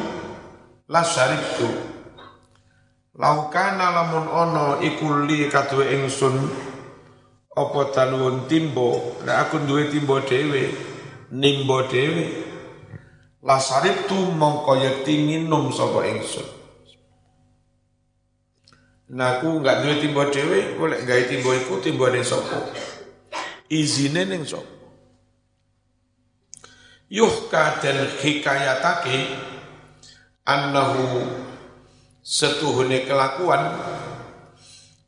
la 0.89 1.01
syaribtu. 1.05 1.69
Laukana 3.13 3.93
lamun 3.93 4.25
ono 4.25 4.65
iku 4.81 5.27
li 5.27 5.51
kadue 5.51 5.85
ingsun 5.99 6.33
apa 7.51 7.81
tanuwun 7.93 8.47
timbo? 8.49 9.19
Nek 9.27 9.37
aku 9.45 9.67
duwe 9.67 9.91
timbo 9.91 10.17
dhewe 10.23 10.71
nimbo 11.35 11.85
dhewe. 11.91 12.25
La 13.45 13.59
syaribtu 13.61 14.33
mongko 14.33 14.79
yekti 14.79 15.27
nginum 15.27 15.69
sapa 15.69 16.07
ingsun 16.07 16.60
Nah 19.11 19.43
aku 19.43 19.59
nggak 19.59 19.83
duwe 19.83 19.95
timbo 19.99 20.23
dhewe, 20.31 20.79
boleh 20.79 21.03
gawe 21.03 21.23
timbo 21.27 21.51
iku 21.51 21.83
timbone 21.83 22.23
sapa? 22.23 22.63
Izine 23.67 24.23
ning 24.23 24.47
sapa? 24.47 24.71
Yuhka 27.11 27.83
dan 27.83 28.07
hikayatake 28.07 29.35
annahu 30.47 31.27
setuhune 32.23 33.03
kelakuan 33.03 33.75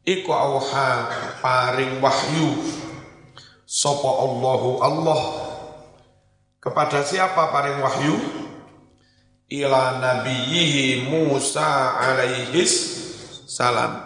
iku 0.04 0.36
auha 0.36 1.08
paring 1.40 2.04
wahyu 2.04 2.60
sapa 3.64 4.10
Allahu 4.20 4.84
Allah 4.84 5.22
kepada 6.60 7.08
siapa 7.08 7.56
paring 7.56 7.80
wahyu 7.80 8.20
ila 9.48 10.04
nabiyhi 10.04 11.08
Musa 11.08 11.96
alaihi 12.04 12.52
salam. 13.48 14.00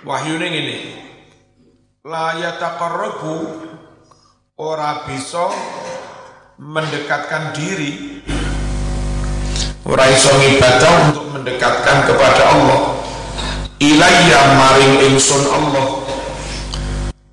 Wahyu 0.00 0.40
ini 0.40 0.96
la 2.08 2.32
yataqarrabu 2.40 3.36
ora 4.56 5.04
bisa 5.04 5.52
mendekatkan 6.56 7.52
diri 7.52 8.24
ora 9.84 10.04
iso 10.08 10.32
ibadah 10.40 10.92
untuk 11.12 11.26
mendekatkan 11.36 11.98
kepada 12.08 12.42
Allah. 12.56 12.80
Ilayya 13.80 14.40
maring 14.60 14.94
ingsun 15.08 15.44
Allah. 15.48 16.04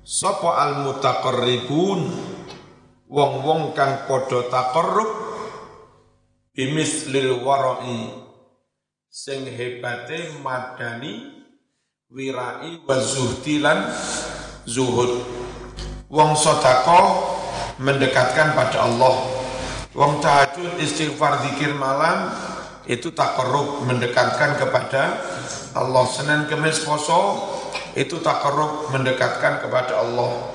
Sapa 0.04 0.64
al 0.64 0.72
mutaqarribun 0.84 2.00
wong-wong 3.08 3.76
kang 3.76 4.08
padha 4.08 4.48
taqarrub 4.48 5.10
lil 6.56 7.30
warai 7.44 8.27
sing 9.18 9.50
hebate 9.50 10.30
madani 10.46 11.42
wirai 12.06 12.78
wa 12.86 12.96
zuhdilan 13.02 13.90
zuhud 14.62 15.26
wong 16.06 16.38
sedekah 16.38 17.18
mendekatkan 17.82 18.54
pada 18.54 18.86
Allah 18.86 19.18
Wong 19.98 20.22
tahajud 20.22 20.78
istighfar 20.78 21.42
zikir 21.42 21.74
malam 21.74 22.30
itu 22.86 23.10
tak 23.10 23.34
korup 23.34 23.82
mendekatkan 23.82 24.54
kepada 24.54 25.18
Allah. 25.74 26.04
Senin 26.06 26.46
Kemis 26.46 26.86
poso 26.86 27.42
itu 27.98 28.22
tak 28.22 28.38
korup 28.46 28.94
mendekatkan 28.94 29.58
kepada 29.58 29.98
Allah. 29.98 30.54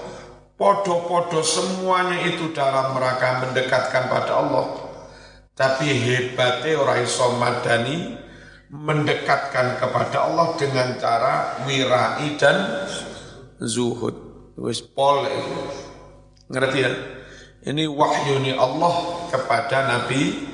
Podo-podo 0.55 1.43
semuanya 1.43 2.23
itu 2.23 2.55
dalam 2.55 2.95
mereka 2.95 3.43
mendekatkan 3.43 4.07
pada 4.07 4.39
Allah. 4.39 4.65
Tapi 5.51 5.91
hebatnya 5.91 6.79
orang 6.79 7.03
iso 7.03 7.35
madani 7.35 8.22
mendekatkan 8.73 9.77
kepada 9.77 10.25
Allah 10.25 10.57
dengan 10.57 10.97
cara 10.97 11.61
wirai 11.69 12.33
dan 12.41 12.89
zuhud. 13.61 14.17
Wis 14.57 14.81
pol 14.81 15.29
Ngerti 16.49 16.79
ya? 16.81 16.91
Ini 17.63 17.87
wahyu 17.87 18.41
ni 18.43 18.51
Allah 18.53 19.25
kepada 19.29 19.87
Nabi 19.87 20.51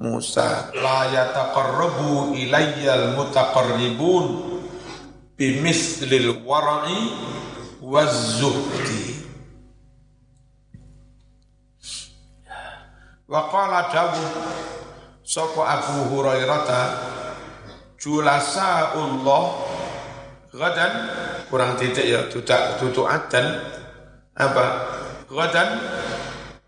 Musa. 0.00 0.70
La 0.78 1.10
yataqarrabu 1.10 2.32
ilayyal 2.38 3.18
mutaqarribun 3.18 4.24
bimithlil 5.36 6.40
wara'i 6.46 7.12
waz-zuhdi. 7.84 9.20
Wa 13.28 13.52
qala 13.52 13.92
Dawud 13.92 14.32
sapa 15.20 15.62
Abu 15.68 16.16
Hurairah 16.16 16.64
julasa 17.98 18.94
Allah 18.94 19.44
gadan 20.54 20.92
kurang 21.50 21.74
titik 21.74 22.06
ya 22.06 22.30
tutak 22.30 22.78
tutuk 22.78 23.10
adan 23.10 23.58
apa? 24.38 24.66
Gadan 25.26 25.82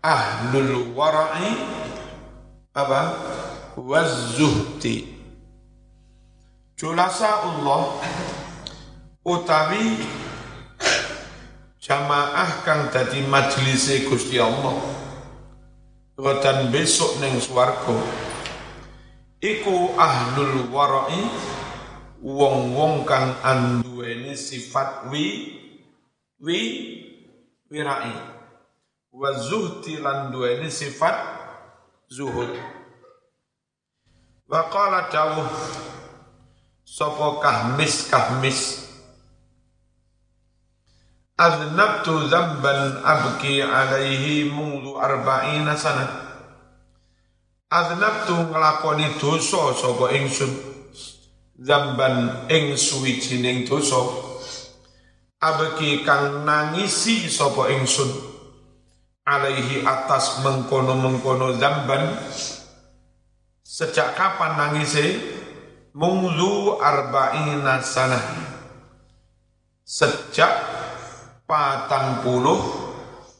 ahlul 0.03 0.91
wara'i. 0.91 1.79
Apa? 2.75 3.01
Wazuhti 3.79 5.07
julasa 6.75 7.47
Allah 7.47 7.95
utawi 9.23 9.95
jamaah 11.79 12.51
kang 12.67 12.91
dadi 12.91 13.23
majelis 13.23 13.87
Gusti 14.11 14.35
Allah. 14.35 14.75
Dan 16.21 16.69
besok 16.69 17.17
neng 17.23 17.39
swarga 17.41 17.97
iku 19.41 19.97
ahlul 19.97 20.69
wara'i 20.69 21.25
wong-wong 22.21 23.03
kang 23.09 23.33
anduweni 23.41 24.37
sifat 24.37 25.09
wi 25.09 25.57
wi 26.37 26.59
wirai. 27.67 28.13
Wa 29.11 29.35
zuhti 29.35 29.99
lan 29.99 30.31
duweni 30.31 30.71
sifat 30.71 31.17
zuhud. 32.07 32.53
Wa 34.47 34.71
qala 34.71 35.09
dawuh 35.11 35.49
sapa 36.85 37.43
kahmis 37.43 38.07
kahmis 38.07 38.91
Aznabtu 41.41 42.29
zamban 42.29 43.01
abki 43.01 43.65
alaihi 43.65 44.45
mundu 44.53 44.93
arba'ina 45.01 45.73
sana. 47.71 47.95
Aznabtu 47.95 48.51
ngelakoni 48.51 49.07
dosa 49.19 49.71
sapa 49.79 50.11
ingsun. 50.11 50.51
Zamban 51.61 52.47
ing 52.51 52.75
suwijining 52.75 53.63
dosa. 53.63 54.03
Abki 55.39 56.03
kang 56.03 56.43
nangisi 56.43 57.31
sapa 57.31 57.71
ingsun. 57.71 58.11
Alaihi 59.23 59.85
atas 59.87 60.43
mengkono-mengkono 60.43 61.55
zamban. 61.55 62.19
Sejak 63.63 64.19
kapan 64.19 64.59
nangisi? 64.59 65.39
Mundu 65.91 66.79
arba'ina 66.79 67.83
sana. 67.83 68.19
Sejak 69.83 70.51
patang 71.43 72.23
puluh 72.23 72.59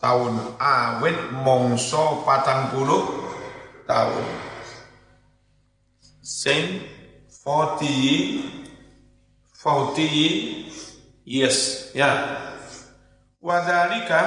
tahun 0.03 0.59
awet 0.59 1.31
mongso 1.31 2.27
patang 2.27 2.75
puluh 2.75 3.30
tahun. 3.91 4.25
Same 6.23 6.87
40 7.43 8.61
40 9.59 11.27
years 11.27 11.91
ya. 11.91 12.39
Wadalika 13.41 14.21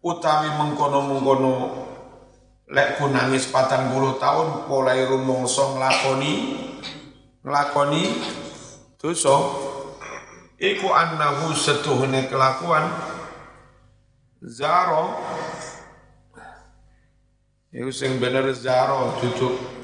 utawi 0.00 0.48
mengkono-mengkono 0.54 1.84
lek 2.70 2.96
nangis 3.12 3.50
patang 3.52 3.92
puluh 3.92 4.16
tahun 4.16 4.66
mulai 4.70 5.04
rumongso 5.04 5.76
nglakoni 5.76 6.32
nglakoni 7.44 8.02
dosa. 8.96 9.36
Iku 10.54 10.88
annahu 10.88 11.52
setuhne 11.52 12.30
kelakuan 12.30 12.86
zaro 14.40 15.18
iku 17.74 17.90
sing 17.90 18.22
bener 18.22 18.46
zaro 18.54 19.18
cucu 19.18 19.74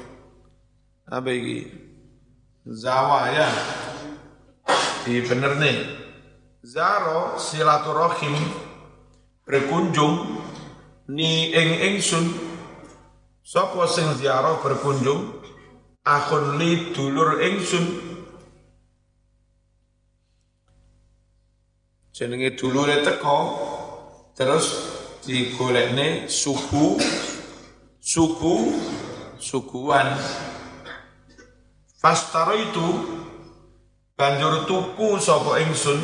apa 1.11 1.27
iki? 1.27 1.67
Zawa 2.63 3.27
ya. 3.35 3.49
Di 5.03 5.19
bener 5.27 5.59
nih. 5.59 5.77
Zaro 6.63 7.35
silaturahim 7.35 8.31
berkunjung 9.43 10.39
ni 11.11 11.51
ing 11.51 11.69
ingsun. 11.91 12.31
Sapa 13.43 13.83
sing 13.91 14.07
ziarah 14.15 14.63
berkunjung? 14.63 15.43
Akun 16.07 16.55
li 16.55 16.95
dulur 16.95 17.43
ingsun. 17.43 17.85
Jenenge 22.15 22.55
dulure 22.55 23.03
teko 23.03 23.37
terus 24.31 24.95
digolekne 25.27 26.31
suku 26.31 26.95
suku 28.11 28.75
sukuan. 29.39 30.11
Fastaro 31.95 32.59
itu 32.59 32.87
banjur 34.19 34.67
tuku 34.67 35.15
sapa 35.21 35.63
ingsun 35.63 36.01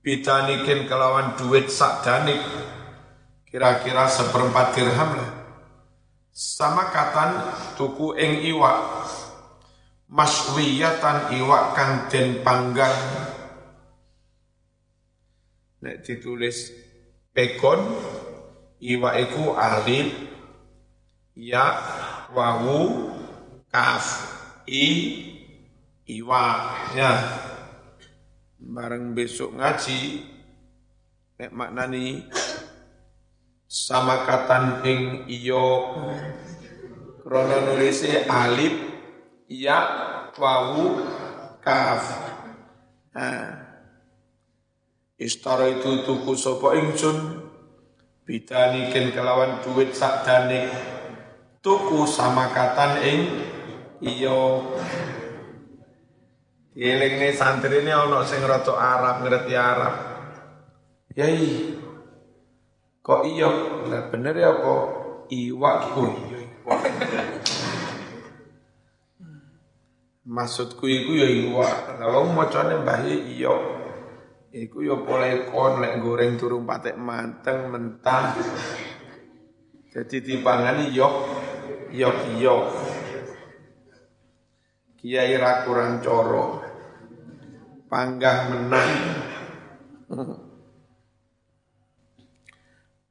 bitanikin 0.00 0.88
kelawan 0.88 1.36
duit 1.36 1.68
sak 1.68 2.06
danik 2.06 2.40
kira-kira 3.44 4.08
seperempat 4.08 4.72
dirham 4.72 5.12
lah. 5.12 5.30
Sama 6.32 6.88
katan 6.88 7.52
tuku 7.76 8.16
ing 8.16 8.40
iwak 8.56 9.04
maswiyatan 10.08 11.36
iwak 11.36 11.76
kang 11.76 12.08
den 12.08 12.40
panggang. 12.40 12.96
Nek 15.84 16.00
ditulis 16.06 16.72
pekon 17.36 17.82
iwa 18.80 19.18
iku 19.20 19.52
alif 19.58 20.31
ya 21.36 21.66
wawu 22.32 23.08
kaf 23.72 24.04
i 24.68 24.86
iwa 26.08 26.44
ya. 26.92 27.12
Bareng 28.62 29.12
besok 29.12 29.58
ngaji 29.58 30.22
nek 31.40 31.50
maknani 31.50 32.30
sama 33.66 34.22
katan 34.28 34.84
ing 34.86 35.00
iyo 35.26 35.96
krono 37.24 37.56
nulise 37.66 38.28
alif 38.30 38.74
ya 39.50 39.78
wawu 40.36 41.02
kaf 41.64 42.02
nah 43.16 43.62
Istara 45.22 45.70
itu 45.70 46.02
tuku 46.02 46.34
sopo 46.34 46.74
ingsun? 46.74 47.46
Bidanikin 48.26 49.14
kelawan 49.14 49.62
duit 49.62 49.94
sakdane 49.94 50.66
tuku 51.62 52.04
samakatan 52.04 52.92
ing 53.06 53.20
Dieling 56.72 57.14
nih 57.20 57.36
santri 57.36 57.84
ini 57.84 57.92
ono 57.92 58.24
sing 58.26 58.42
rotok 58.42 58.74
Arab 58.74 59.22
ngerti 59.22 59.54
Arab. 59.54 59.94
Yai, 61.12 61.76
kok 63.04 63.28
iyo? 63.28 63.50
Lah 63.92 64.08
bener 64.08 64.34
ya 64.34 64.50
kok 64.56 64.84
iwak 65.28 65.78
ku. 65.92 66.04
Maksudku 70.24 70.88
iku 70.88 71.12
ya 71.12 71.28
iwak. 71.28 72.00
Lah 72.00 72.08
wong 72.08 72.32
macane 72.32 72.80
mbah 72.80 73.04
iyo. 73.04 73.54
Iku 74.50 74.80
yo 74.80 75.04
boleh 75.04 75.46
kon 75.52 75.84
lek 75.84 76.00
goreng 76.00 76.40
turun 76.40 76.64
patek 76.64 76.96
manteng 76.96 77.68
mentah. 77.68 78.32
Jadi 79.92 80.24
dipangani 80.24 80.88
yok 80.96 81.31
yok 81.92 82.18
yok. 82.40 82.64
Kiai 84.96 85.36
ra 85.36 85.68
kurang 85.68 86.00
coro. 86.00 86.64
Panggah 87.92 88.48
menang. 88.48 88.90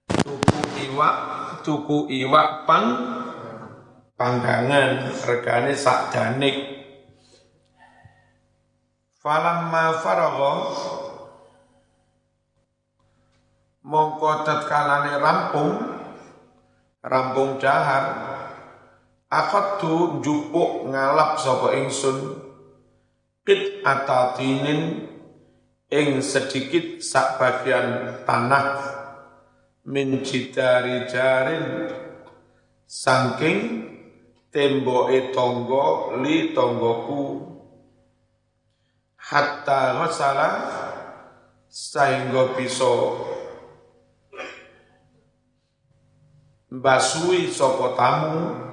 Tuku 0.10 0.60
iwak, 0.90 1.16
tuku 1.62 1.98
iwak 2.26 2.66
pang 2.66 2.86
panggangan 4.18 5.14
regane 5.30 5.78
sak 5.78 6.10
danik. 6.10 6.82
Falamma 9.22 10.02
faragha 10.02 10.54
mongko 13.86 14.32
tetkalane 14.42 15.14
rampung 15.22 15.72
rampung 17.06 17.62
dahar 17.62 18.31
tu 19.80 20.20
jupuk 20.20 20.92
ngalap 20.92 21.40
sapa 21.40 21.72
ingsun 21.80 22.36
kit 23.48 23.80
atatinin 23.80 25.08
ing 25.88 26.20
sedikit 26.20 27.00
sak 27.00 27.40
bagian 27.40 28.20
tanah 28.28 28.68
min 29.88 30.20
jidari 30.20 31.08
jarin 31.08 31.88
saking 32.84 33.88
temboke 34.52 35.32
tonggo 35.32 36.20
li 36.20 36.52
tonggoku 36.52 37.56
hatta 39.16 39.96
ghasala 39.96 40.50
sehingga 41.72 42.52
bisa 42.60 43.16
basui 46.68 47.48
sapa 47.48 47.96
tamu 47.96 48.71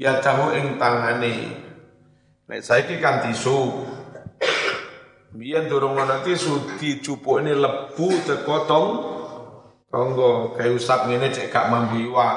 ya 0.00 0.16
tahu 0.24 0.56
ing 0.56 0.80
tangane. 0.80 1.60
Nek 2.48 2.64
saiki 2.64 2.96
kan 2.96 3.20
tisu 3.20 3.84
biyen 5.36 5.68
durung 5.68 6.00
ana 6.00 6.24
tisu 6.24 6.80
dicupukne 6.80 7.52
lebu 7.52 8.08
teko 8.24 8.64
tong 8.64 8.88
tonggo. 9.92 10.56
Kayak 10.56 10.80
usap 10.80 11.00
ngene 11.12 11.28
cek 11.28 11.52
gak 11.52 11.68
mambu 11.68 12.00
iwak. 12.00 12.36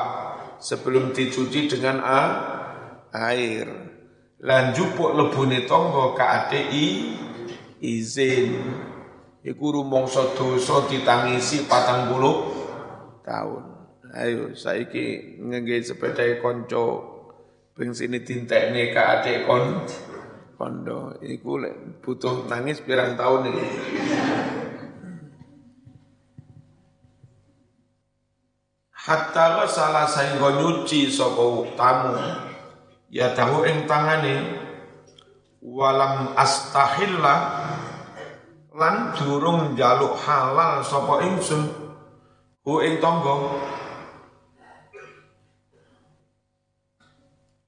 Sebelum 0.60 1.15
dicuci 1.15 1.71
dengan 1.71 2.04
a, 2.04 2.21
air. 3.32 3.67
Lan 4.43 4.76
jupuk 4.76 5.15
lebune 5.15 5.63
tonggo 5.63 6.12
ka 6.19 6.52
i 6.52 7.15
izin. 7.80 8.60
Iku 9.43 9.76
rumangsa 9.76 10.36
dosa 10.39 10.88
ditangisi 10.88 11.67
patang 11.67 12.12
puluh 12.12 12.47
tahun. 13.28 13.63
Ayo 14.13 14.54
saiki 14.56 15.41
ngengge 15.41 15.84
sepeda 15.84 16.23
konco 16.39 17.12
bensin 17.73 18.13
dintekne 18.21 18.93
ka 18.93 19.19
adik 19.19 19.49
kon. 19.49 19.81
Kondo. 20.53 21.17
Iku 21.19 21.59
lek 21.59 21.99
butuh 21.99 22.45
nangis 22.47 22.79
pirang 22.79 23.17
tahun 23.17 23.51
iki? 23.51 23.65
Hatta 28.93 29.67
salah 29.67 30.07
saengga 30.07 30.63
nyuci 30.63 31.12
sapa 31.12 31.43
tamu. 31.75 32.15
Ya 33.12 33.36
tahu 33.36 33.67
ing 33.67 33.83
tangane 33.83 34.55
walam 35.59 36.31
astahilla 36.39 37.36
lan 38.71 39.12
durung 39.19 39.75
jaluk 39.75 40.15
halal 40.23 40.79
sapa 40.86 41.27
ingsun. 41.27 41.67
Hu 42.63 42.79
ing 42.79 43.03
tangga 43.03 43.59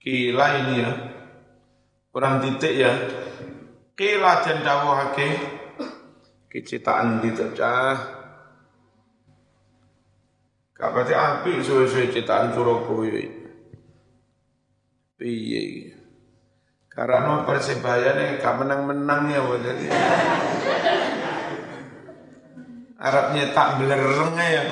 Kila 0.05 0.45
ini 0.61 0.75
ya. 0.85 0.91
Kurang 2.13 2.45
titik 2.45 2.77
ya. 2.77 2.93
Kila 3.97 4.45
dan 4.45 4.61
dawuhake 4.61 5.29
kecitaan 6.55 7.19
ditecah 7.19 7.95
Gak 10.75 10.91
berarti 10.91 11.15
api 11.15 11.63
suwe-suwe 11.63 12.11
cetakan 12.11 12.51
Surabaya 12.51 13.23
Piye 15.15 15.63
Karena 16.91 17.43
persebaya 17.47 18.15
nih 18.15 18.39
gak 18.39 18.55
menang-menang 18.59 19.31
ya 19.31 19.43
jadi 19.59 19.85
Arab 22.95 23.35
nyetak 23.35 23.67
belereng 23.79 24.35
ya 24.39 24.63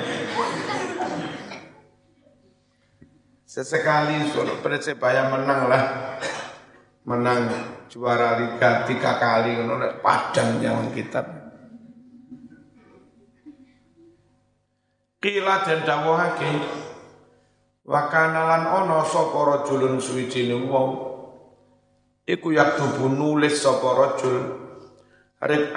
Sesekali 3.53 4.33
suruh 4.33 4.65
persebaya 4.65 5.29
menang 5.29 5.69
lah. 5.69 6.17
Menang 7.05 7.53
juara 7.85 8.41
Liga 8.41 8.89
tiga 8.89 9.21
kali 9.21 9.61
Padang 10.01 10.57
yang 10.57 10.89
kitab 10.89 11.29
Kila 15.21 15.61
dan 15.61 15.85
dawuhake 15.85 16.51
wa 17.85 18.09
kanalan 18.09 18.63
ana 18.65 19.05
sapa 19.05 19.37
rajulun 19.37 20.01
suwijine 20.01 20.57
wong 20.67 20.91
iku 22.25 22.55
yaktubu 22.55 23.05
nulis 23.11 23.59
sapa 23.61 23.87
rajul 23.93 24.35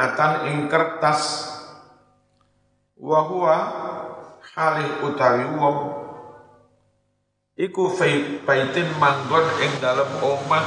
atan 0.00 0.32
ing 0.50 0.58
kertas 0.72 1.50
wa 2.98 3.20
huwa 3.26 3.56
halih 4.54 4.90
utawi 5.06 5.46
wong 5.58 5.95
iku 7.56 7.88
baitin 8.44 8.88
manggon 9.00 9.46
ing 9.64 9.72
dalem 9.80 10.10
omah. 10.20 10.66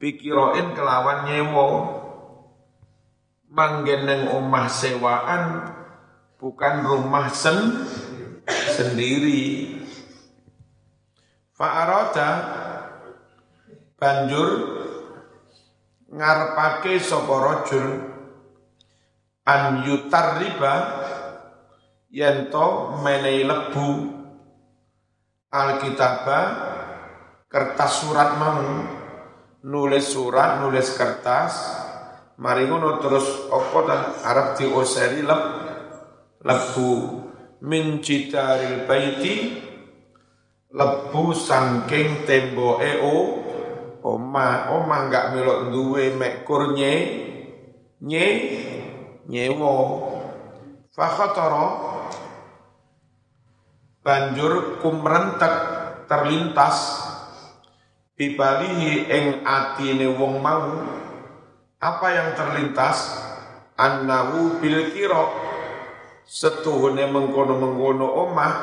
Pikiroin 0.00 0.72
kelawan 0.72 1.28
nyewa. 1.28 1.68
Manggen 3.52 4.08
ning 4.08 4.20
omah 4.32 4.66
sewaan 4.72 5.68
bukan 6.40 6.86
rumah 6.88 7.28
sen 7.28 7.84
sendiri. 8.48 9.76
Fa'arada 11.52 12.30
banjur 14.00 14.48
ngarepake 16.08 16.96
sapa 16.96 17.34
rajul 17.36 17.86
an 19.44 19.84
yutar 19.84 20.40
riba 20.40 20.74
yento 22.08 22.96
menehi 23.04 23.44
lebu 23.44 24.19
alkitaba 25.50 26.40
kertas 27.50 28.06
surat 28.06 28.38
mau 28.38 28.62
nulis 29.66 30.06
surat 30.06 30.62
nulis 30.62 30.94
kertas. 30.94 31.82
Mari 32.40 32.64
ngono 32.72 32.96
terus 33.04 33.52
apa 33.52 33.78
ta? 33.84 33.98
Arep 34.24 34.48
dioseri 34.56 35.20
lebu 35.20 35.50
lebu. 36.40 36.92
Min 37.60 38.00
citaril 38.00 38.88
baiti 38.88 39.60
lebu 40.72 41.36
sangking 41.36 42.24
temboke 42.24 43.04
o 43.04 43.14
oma 44.00 44.72
oma 44.72 44.96
enggak 45.04 45.36
melok 45.36 45.68
duwe 45.68 46.16
mekur 46.16 46.72
nye 46.72 46.94
nye 48.00 48.26
nyewo 49.28 49.76
fakhatara 50.96 51.89
banjur 54.00 54.80
kumrentek 54.80 55.54
terlintas. 56.08 57.06
Bibalihi 58.16 59.08
ing 59.08 59.24
atine 59.48 60.12
wong 60.12 60.44
mau. 60.44 60.84
Apa 61.80 62.06
yang 62.12 62.28
terlintas? 62.36 63.16
Annahu 63.80 64.60
bil 64.60 64.92
kira. 64.92 65.24
Setuhune 66.28 67.08
mengkono-mengkono 67.08 68.04
omah. 68.28 68.54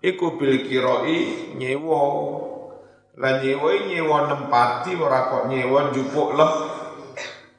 Iku 0.00 0.40
bil 0.40 0.64
kiroi 0.64 1.52
nyewa. 1.60 2.04
Lan 3.20 3.44
nyewa 3.44 3.70
nyewa 3.76 4.18
nempati 4.32 4.96
ora 4.96 5.28
kok 5.28 5.52
nyewa 5.52 5.92
jupuk 5.92 6.32
leb 6.32 6.52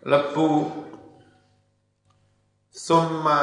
lebu. 0.01 0.49
Summa 2.73 3.41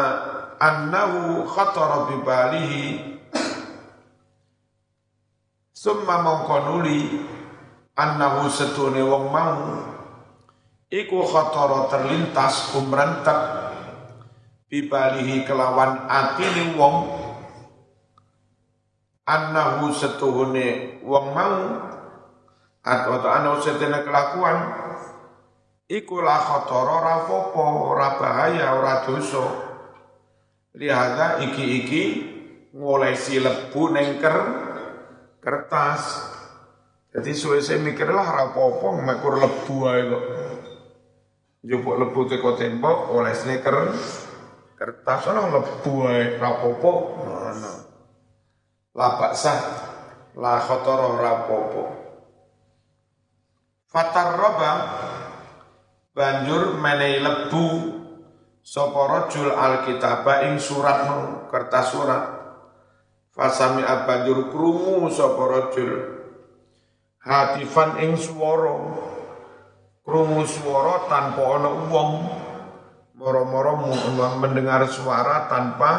annahu 0.58 1.46
khatara 1.46 2.10
bi 2.10 2.16
balihi 2.26 3.09
summa 5.80 6.20
mongkonuli 6.20 7.24
annahu 7.96 8.52
setune 8.52 9.00
wong 9.00 9.32
mau. 9.32 9.60
Iku 10.92 11.24
khatara 11.24 11.88
terlintas 11.88 12.76
kumrentek 12.76 13.40
bibalihi 14.68 15.48
kelawan 15.48 16.04
atine 16.04 16.76
wong. 16.76 16.96
Annahu 19.24 19.94
setuhune 19.96 21.00
wong 21.00 21.26
mau. 21.32 21.58
Atau 22.84 23.24
anahu 23.24 23.64
setene 23.64 24.04
kelakuan. 24.04 24.58
Iku 25.88 26.20
la 26.20 26.36
khatara 26.36 26.92
ora 27.00 27.14
apa 27.24 27.64
ora 27.64 28.08
bahaya 28.20 28.68
dosa. 29.08 29.46
Iki-iki 30.76 32.02
ngolesi 32.76 33.40
lebu 33.40 33.82
ning 33.94 34.20
kertas. 35.40 36.02
Jadi 37.10 37.34
suwe 37.34 37.58
saya 37.58 37.82
mikir 37.82 38.06
lah 38.06 38.22
rapopo 38.22 38.94
mekur 38.94 39.40
lebu 39.42 39.76
ae 39.90 40.00
kok. 40.06 40.24
Jupuk 41.66 41.96
lebu 41.98 42.20
teko 42.30 42.54
tembok 42.54 43.10
oleh 43.10 43.34
sneaker. 43.34 43.90
Kertas 44.78 45.26
ana 45.26 45.50
lebu 45.50 45.92
ae 46.06 46.38
rapopo 46.38 46.92
ngono. 47.18 47.72
Sah 49.34 49.60
la 50.38 50.62
khatara 50.62 51.08
rapopo 51.18 51.82
fatarraba 53.90 54.72
banjur 56.14 56.78
menehi 56.78 57.18
lebu. 57.18 57.66
Sapa 58.60 59.02
rajul 59.08 59.50
alkitaba 59.50 60.46
ing 60.46 60.60
surat 60.60 61.02
kertas 61.48 61.90
surat 61.90 62.39
fasami 63.34 63.82
banjur 63.82 64.50
krungu 64.50 65.06
sapa 65.10 65.42
rajul 65.46 65.92
hatifan 67.22 68.00
ing 68.02 68.18
swara 68.18 68.76
krungu 70.06 70.42
swara 70.46 71.06
tanpa 71.06 71.42
ana 71.58 71.70
wong 71.90 72.10
moro-moro 73.20 73.76
mendengar 74.40 74.88
suara 74.88 75.44
tanpa 75.52 75.92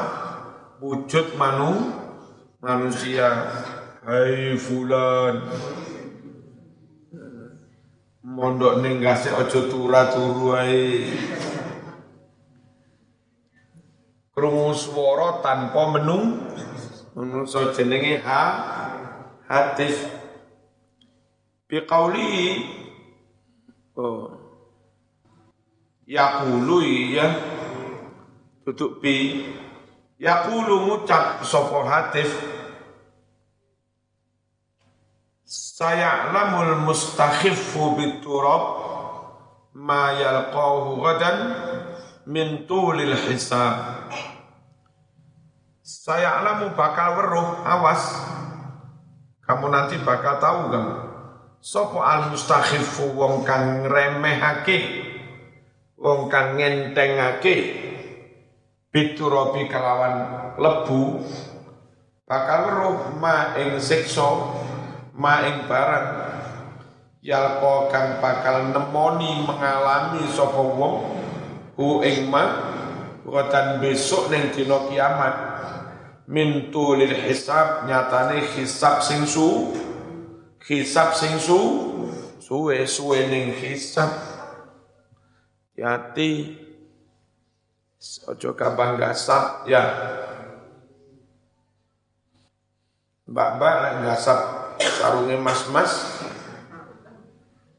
wujud 0.81 1.37
manu 1.37 1.93
manusia. 2.57 3.29
Hai 4.01 4.57
fulan. 4.57 5.45
Mondok 8.21 8.81
ning 8.81 9.01
gase 9.01 9.29
aja 9.33 9.61
turu 9.69 9.89
turu 9.89 10.57
ae. 10.57 11.05
Krungu 14.33 14.73
swara 14.73 15.41
tanpa 15.45 15.93
menung 15.93 16.41
menungso 17.15 17.75
jenenge 17.75 18.21
ha 18.23 18.41
hadis. 19.47 20.21
Biqauli 21.71 22.67
oh 23.95 24.35
Yakulu 26.03 26.83
ya 27.15 27.31
tutup 28.67 28.99
bi 28.99 29.47
Yakulu 30.19 30.83
ngucap 30.83 31.39
sopo 31.47 31.87
hatif 31.87 32.27
Saya 35.47 36.35
lamul 36.35 36.83
mustakhifu 36.83 37.95
biturab 37.95 38.63
ma 39.71 40.11
yalqahu 40.11 40.99
gadan 40.99 41.37
min 42.27 42.67
tulil 42.67 43.15
hisab 43.15 44.11
Saya 45.91 46.39
alamu 46.39 46.71
bakal 46.71 47.19
weruh 47.19 47.67
awas. 47.67 48.15
Kamu 49.43 49.67
nanti 49.67 49.99
bakal 49.99 50.39
tahu 50.39 50.71
kamu 50.71 50.93
Sopo 51.59 51.99
al 51.99 52.31
mustakhifu 52.31 53.11
wong 53.11 53.43
kang 53.43 53.83
remehake 53.83 55.03
wong 55.99 56.31
kang 56.31 56.55
ngentengake. 56.55 57.75
Biturabi 58.87 59.67
kelawan 59.67 60.15
lebu. 60.55 61.27
Bakal 62.23 62.59
weruh 62.71 62.99
ma 63.19 63.51
ing 63.59 63.75
siksa 63.75 64.31
ma 65.11 65.43
ing 65.43 65.67
barang. 65.67 66.07
Yalko 67.19 67.91
kang 67.91 68.23
bakal 68.23 68.71
nemoni 68.71 69.43
mengalami 69.43 70.23
sapa 70.31 70.55
wong 70.55 70.95
hu 71.75 71.99
ing 71.99 72.31
ma 72.31 72.71
besok 73.83 74.31
ning 74.31 74.55
dina 74.55 74.87
kiamat 74.87 75.51
min 76.31 76.71
tulil 76.71 77.11
hisab 77.11 77.83
nyatane 77.83 78.39
hisab 78.55 79.03
sing 79.03 79.27
su 79.27 79.75
hisab 80.63 81.11
sing 81.11 81.35
su 81.35 81.59
suwe 82.39 82.87
suwe 82.87 83.27
ning 83.27 83.51
hisab. 83.51 84.31
Hati 85.75 86.55
ojo 88.31 88.49
gampang 88.55 88.95
gasap 88.95 89.67
ya. 89.67 89.83
Mbak-mbak 93.27 93.75
nek 93.81 93.95
gasap 94.07 94.39
sarunge 94.79 95.35
mas-mas 95.35 96.21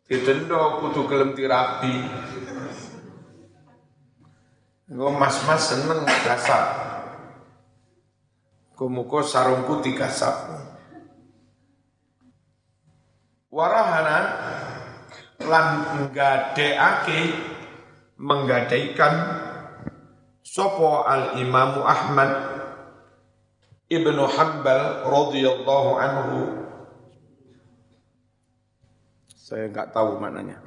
ditendo 0.09 0.83
kudu 0.83 1.09
gelem 1.09 1.33
tirapi 1.33 1.95
Engko 4.93 5.09
mas-mas 5.09 5.73
seneng 5.73 6.05
gasap. 6.05 6.82
Kumuko 8.73 9.21
sarungku 9.21 9.85
digasap. 9.85 10.35
Warahana 13.53 14.19
lan 15.45 15.67
nggadeake 16.01 17.21
menggadaikan 18.17 19.15
sopo 20.41 21.05
al 21.05 21.37
Imamu 21.37 21.83
Ahmad 21.83 22.31
Ibnu 23.93 24.25
Hanbal 24.25 25.05
radhiyallahu 25.05 25.91
anhu 26.01 26.39
saya 29.37 29.69
enggak 29.69 29.93
tahu 29.93 30.17
maknanya 30.17 30.65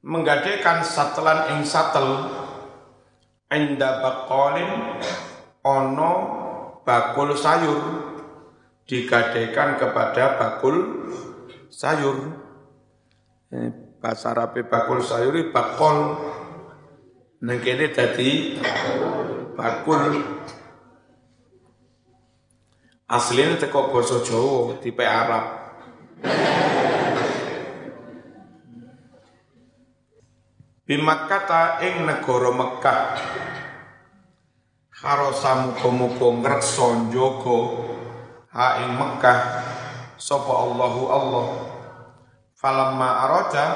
menggadaikan 0.00 0.80
satelan 0.80 1.56
ing 1.56 1.60
satel 1.68 2.30
Inda 3.52 4.00
bakolin 4.00 4.96
ono 5.60 6.41
bakul 6.82 7.34
sayur 7.38 7.80
digadekan 8.86 9.78
kepada 9.78 10.38
bakul 10.38 11.06
sayur. 11.70 12.38
Eh, 13.52 13.70
bahasa 14.02 14.34
Arab 14.34 14.58
bakul 14.66 15.00
sayur 15.02 15.34
bakol. 15.54 16.18
Neng 17.42 17.58
kene 17.58 17.90
dadi 17.90 18.58
bakul. 19.58 20.22
Aslinya 23.12 23.60
teko 23.60 23.92
basa 23.92 24.24
Jawa 24.24 24.80
tipe 24.80 25.04
Arab. 25.04 25.60
Bimakkata 30.88 31.84
ing 31.84 32.08
negara 32.08 32.50
Mekah 32.56 33.00
Harasa 35.02 35.66
muga-muga 35.66 36.30
ngreksa 36.30 37.10
njaga 37.10 37.58
ha 38.54 38.86
ing 38.86 38.94
Mekah 38.94 39.38
sapa 40.14 40.52
Allahu 40.54 41.02
Allah. 41.10 41.46
Falamma 42.54 43.26
arada 43.26 43.66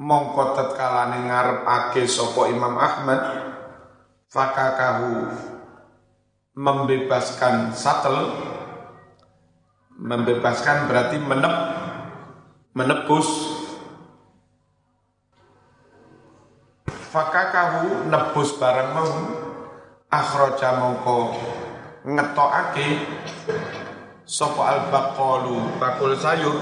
mongko 0.00 0.56
tetkalane 0.56 1.28
ngarepake 1.28 2.08
sapa 2.08 2.48
Imam 2.48 2.80
Ahmad 2.80 3.20
fakakahu 4.32 5.36
membebaskan 6.56 7.76
satel 7.76 8.32
membebaskan 10.00 10.88
berarti 10.88 11.20
menep 11.20 11.54
menebus. 12.72 13.28
Fakakahu 16.88 18.08
nebus 18.08 18.56
barang 18.56 18.90
mau 18.96 19.12
akhraja 20.12 20.76
mongko 20.76 21.32
ngetokake 22.04 23.00
sapa 24.28 24.62
al 24.68 24.80
baqalu 24.92 25.80
bakul 25.80 26.12
sayur. 26.12 26.60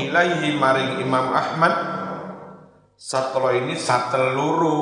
Ilaihi 0.00 0.56
maring 0.56 1.04
Imam 1.04 1.30
Ahmad 1.36 1.74
satelo 2.96 3.52
ini 3.52 3.76
satel 3.76 4.32
luru. 4.32 4.78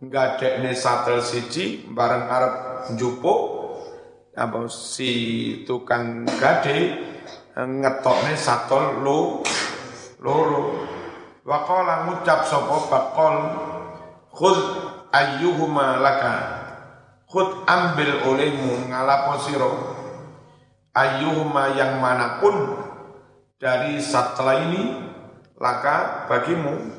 Ngadekne 0.00 0.72
satel 0.72 1.20
siji 1.22 1.86
bareng 1.86 2.26
arep 2.26 2.54
njupuk. 2.98 3.40
Apa 4.34 4.66
si 4.72 5.12
tukang 5.68 6.24
gade 6.26 6.96
ngetokne 7.54 8.32
satel 8.34 9.04
lu 9.04 9.44
loro 10.22 10.86
Waqala 11.40 12.06
ngucap 12.06 12.44
sapa 12.44 12.76
bakol 12.92 13.36
khud 14.30 14.58
ayyuhuma 15.10 15.98
laka? 16.02 16.34
Khud 17.30 17.62
ambil 17.66 18.26
olehmu 18.26 18.90
ngalapo 18.90 19.38
sira. 19.46 19.70
Ayyuhuma 20.90 21.78
yang 21.78 22.02
mana 22.02 22.42
pun 22.42 22.54
dari 23.62 24.02
setelah 24.02 24.66
ini 24.66 24.98
laka 25.58 26.26
bagimu. 26.26 26.98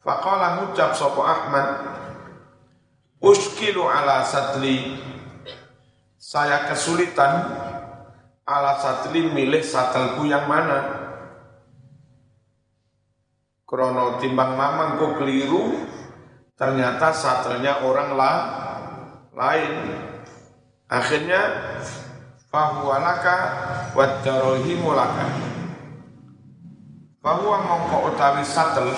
Faqala 0.00 0.56
ngucap 0.56 0.96
sapa 0.96 1.20
Ahmad 1.20 1.68
Uskilu 3.20 3.84
ala 3.84 4.24
satli 4.24 4.96
Saya 6.16 6.72
kesulitan 6.72 7.52
ala 8.48 8.80
satli 8.80 9.28
milih 9.28 9.60
satelku 9.60 10.24
yang 10.24 10.48
mana? 10.48 11.00
Krono 13.68 14.16
timbang 14.18 14.56
mamang 14.56 14.98
kok 14.98 15.22
keliru, 15.22 15.78
ternyata 16.60 17.08
satelnya 17.08 17.80
orang 17.80 18.20
lah, 18.20 18.36
lain. 19.32 19.96
Akhirnya 20.92 21.40
wadarohimu 23.96 24.92
laka. 24.92 25.26
Fahuwa 27.20 27.58
mongko 27.64 28.12
utawi 28.12 28.44
satel 28.44 28.92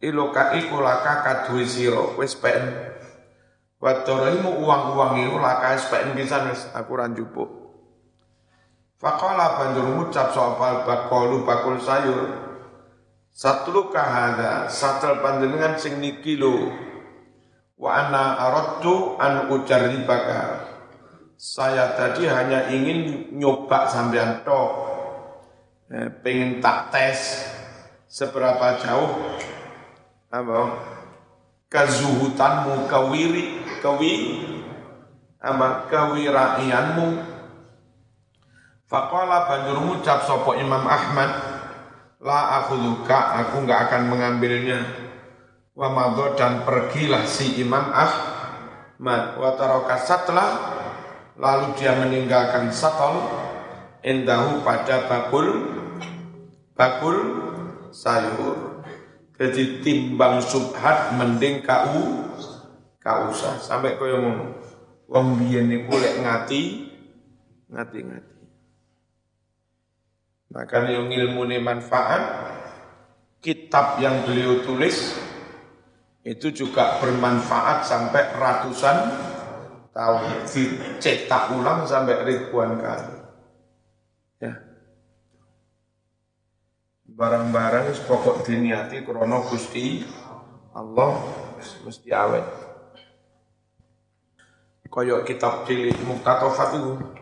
iloka 0.00 0.56
iku 0.56 0.80
laka 0.80 1.24
kadui 1.24 1.68
siro 1.68 2.16
wis 2.16 2.32
pen. 2.40 2.88
Uang-uang 3.76 5.12
itu 5.20 5.36
laka 5.36 5.76
wis 5.76 5.84
pen 5.92 6.16
bisa 6.16 6.40
wis 6.48 6.72
aku 6.72 6.96
ranjupuk. 6.96 7.50
Fakola 8.96 9.60
banjur 9.60 9.92
ngucap 9.92 10.32
soal 10.32 10.56
bakolu 10.56 11.44
bakul 11.44 11.76
sayur 11.76 12.45
Satlu 13.36 13.92
kahada 13.92 14.64
satel 14.72 15.20
panjenengan 15.20 15.76
sing 15.76 16.00
niki 16.00 16.40
lo 16.40 16.72
wa 17.76 17.92
ana 17.92 18.40
aradtu 18.40 19.20
an 19.20 19.52
ujarribaka. 19.52 20.64
Saya 21.36 21.92
tadi 22.00 22.24
hanya 22.24 22.72
ingin 22.72 23.28
nyoba 23.36 23.92
sampean 23.92 24.40
tok. 24.40 24.72
Eh, 25.92 26.08
pengen 26.24 26.64
tak 26.64 26.88
tes 26.88 27.44
seberapa 28.08 28.80
jauh 28.80 29.12
apa? 30.32 30.60
Kezuhutanmu 31.68 32.88
kawiri 32.88 33.60
kawi 33.84 34.12
apa? 35.44 35.92
Kawiraianmu. 35.92 37.36
Faqala 38.88 39.44
banjur 39.44 39.76
ngucap 39.84 40.24
sapa 40.24 40.56
Imam 40.56 40.88
Ahmad 40.88 41.55
la 42.20 42.62
akhudhuka 42.62 43.18
aku 43.44 43.64
nggak 43.64 43.80
akan 43.90 44.02
mengambilnya. 44.08 44.80
Wa 45.76 45.92
dan 46.40 46.64
pergilah 46.64 47.28
si 47.28 47.60
Imam 47.60 47.92
Ahmad. 47.92 49.36
Wa 49.36 49.52
satla 50.00 50.46
lalu 51.36 51.76
dia 51.76 51.92
meninggalkan 52.00 52.72
satol. 52.72 53.20
Endahu 54.06 54.62
pada 54.62 55.10
bakul 55.10 55.66
bakul 56.72 57.16
sayur. 57.90 58.86
Jadi 59.36 59.84
timbang 59.84 60.40
subhat 60.40 61.12
mending 61.18 61.60
kau 61.60 62.24
kau 62.96 63.20
usah. 63.28 63.60
Sampai 63.60 64.00
kau 64.00 64.08
yang 64.08 64.56
wong 65.10 65.26
biyen 65.36 65.68
ngati 65.68 66.62
ngati 67.66 67.98
ngati 68.00 68.35
maka 70.56 70.88
yang 70.88 71.12
ilmu 71.12 71.44
manfaat, 71.60 72.24
kitab 73.44 74.00
yang 74.00 74.24
beliau 74.24 74.64
tulis 74.64 75.12
itu 76.24 76.48
juga 76.48 76.96
bermanfaat 76.96 77.84
sampai 77.84 78.24
ratusan 78.40 78.96
tahun, 79.92 80.48
dicetak 80.48 81.52
ulang 81.52 81.84
sampai 81.84 82.24
ribuan 82.24 82.80
kali. 82.80 83.16
Ya. 84.40 84.64
Barang-barang 87.04 87.92
pokok 88.08 88.48
diniati 88.48 89.04
krono 89.04 89.44
Gusti 89.52 90.08
Allah 90.72 91.20
mesti 91.84 92.08
awet. 92.16 92.46
Koyok 94.88 95.28
kitab 95.28 95.68
cilik 95.68 96.00
Muktatofat 96.08 96.80
itu 96.80 97.15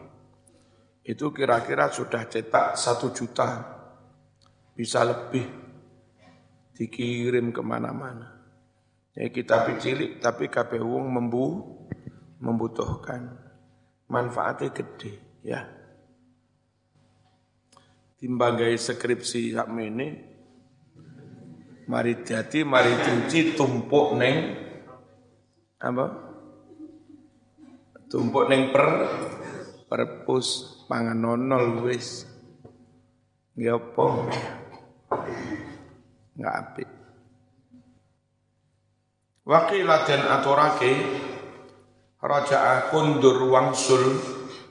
itu 1.04 1.28
kira-kira 1.36 1.92
sudah 1.92 2.24
cetak 2.24 2.80
satu 2.80 3.12
juta, 3.12 3.60
bisa 4.72 5.04
lebih 5.04 5.44
dikirim 6.72 7.52
ke 7.52 7.60
mana-mana. 7.60 8.40
Ya 9.14 9.30
kita 9.30 9.68
cilik 9.78 10.18
tapi 10.18 10.50
kabeh 10.50 10.80
wong 10.82 11.06
membu 11.12 11.76
membutuhkan. 12.42 13.36
Manfaatnya 14.04 14.68
gede, 14.72 15.40
ya. 15.40 15.64
Timbang 18.20 18.56
gawe 18.56 18.76
skripsi 18.76 19.52
sak 19.52 19.68
mene 19.68 20.34
mari 21.84 22.24
jadi 22.24 22.64
mari 22.64 22.92
cuci 22.96 23.52
tumpuk 23.52 24.16
neng 24.16 24.36
apa? 25.80 26.04
Tumpuk 28.08 28.48
neng 28.48 28.72
per 28.72 28.86
perpus 29.88 30.73
pangan 30.94 31.18
nonol 31.18 31.90
wis. 31.90 32.22
Nggih 33.58 33.74
apa? 33.74 34.06
Enggak 36.38 36.54
apik. 36.54 36.90
Wakilah 39.42 40.06
dan 40.06 40.22
aturake 40.24 40.94
Raja'a 42.16 42.88
kundur 42.88 43.44
wangsul 43.52 44.16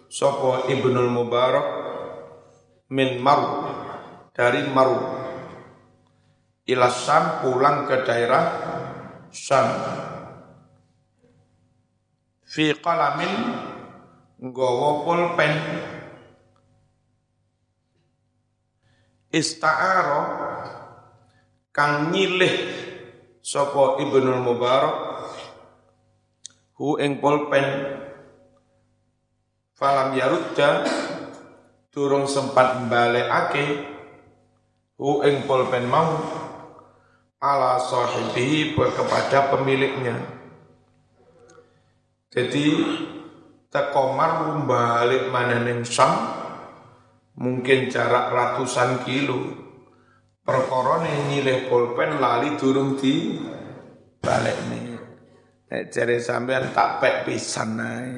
Sopo 0.10 0.66
Ibnul 0.66 1.14
Mubarak 1.14 1.68
Min 2.90 3.22
Maru 3.22 3.70
Dari 4.34 4.66
Maru 4.66 4.98
Ila 6.66 6.90
Sam 6.90 7.46
pulang 7.46 7.86
ke 7.86 8.02
daerah 8.02 8.46
Sam 9.30 9.68
Fi 12.50 12.74
qalamin 12.82 13.62
Nggawa 14.42 14.90
pulpen 15.06 15.54
Ista'aro 19.34 20.22
Kang 21.74 22.14
nyilih 22.14 22.54
sapa 23.42 23.98
Ibnul 23.98 24.46
Mubarak 24.46 24.94
hu 26.78 27.02
ing 27.02 27.18
pulpen. 27.18 27.66
Falam 29.74 30.14
yarudda 30.14 30.86
durung 31.90 32.30
sempat 32.30 32.86
balekake 32.86 33.90
hu 35.02 35.26
ing 35.26 35.50
pulpen 35.50 35.90
mau 35.90 36.14
ala 37.42 37.82
sahibihi 37.82 38.78
kepada 38.78 39.50
pemiliknya. 39.50 40.14
Jadi 42.30 42.66
tekomar 43.74 44.62
balik 44.70 45.34
mana 45.34 45.58
neng 45.58 45.82
Sam 45.82 46.43
mungkin 47.40 47.90
jarak 47.90 48.30
ratusan 48.30 49.06
kilo 49.06 49.42
perkara 50.44 51.02
nyilih 51.06 51.72
pulpen 51.72 52.22
lali 52.22 52.54
durung 52.60 53.00
di 53.00 53.40
balik 54.20 54.58
nih 54.70 54.84
jare 55.90 56.22
sampean 56.22 56.70
tak 56.70 57.02
pek 57.02 57.16
pisan 57.26 57.82
ae. 57.82 58.14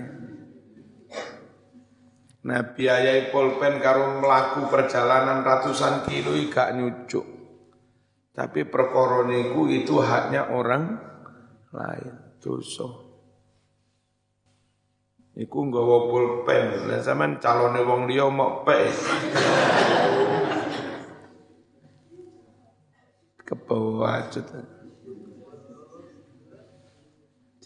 Nah 2.46 2.62
biaya 2.76 3.32
pulpen 3.34 3.82
karo 3.82 4.22
melaku 4.22 4.70
perjalanan 4.70 5.42
ratusan 5.42 6.06
kilo 6.06 6.36
gak 6.52 6.76
nyucuk. 6.78 7.26
Tapi 8.36 8.68
perkara 8.68 9.24
itu 9.72 9.96
haknya 10.04 10.52
orang 10.52 11.00
lain. 11.72 12.14
Dosa. 12.44 13.05
Iku 15.36 15.68
nggawa 15.68 16.08
pulpen, 16.08 16.88
lah 16.88 17.04
sampean 17.04 17.44
calone 17.44 17.84
wong 17.84 18.08
liya 18.08 18.32
mok 18.32 18.64
pek. 18.64 18.88
kebawa 23.46 24.26
aja 24.26 24.42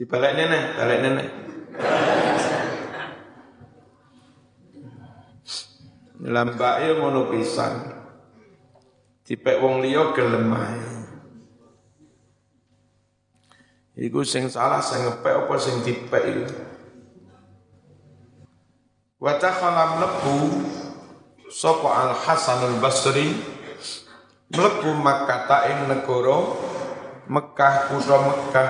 balik 0.07 0.31
nenek, 0.35 0.63
balik 0.79 0.99
nenek. 1.03 1.29
Lambake 6.23 6.87
ngono 6.95 7.27
pisan. 7.31 7.99
Dipek 9.27 9.59
wong 9.59 9.83
liya 9.83 10.15
gelem. 10.15 10.55
Iku 13.99 14.23
sing 14.23 14.47
salah 14.47 14.79
sing 14.79 15.03
ngepek 15.03 15.35
apa 15.35 15.53
sing 15.59 15.83
dipek 15.83 16.23
iku. 16.31 16.68
Wa 19.19 19.35
takhala 19.35 19.99
mlebu 19.99 20.63
sapa 21.51 21.91
Al 21.91 22.15
Hasan 22.15 22.71
Al 22.71 22.77
Basri 22.79 23.35
mlebu 24.47 24.95
Makkah 24.95 25.67
ing 25.67 25.91
negara 25.91 26.55
Mekah 27.27 27.91
kutha 27.91 28.15
Mekah. 28.15 28.69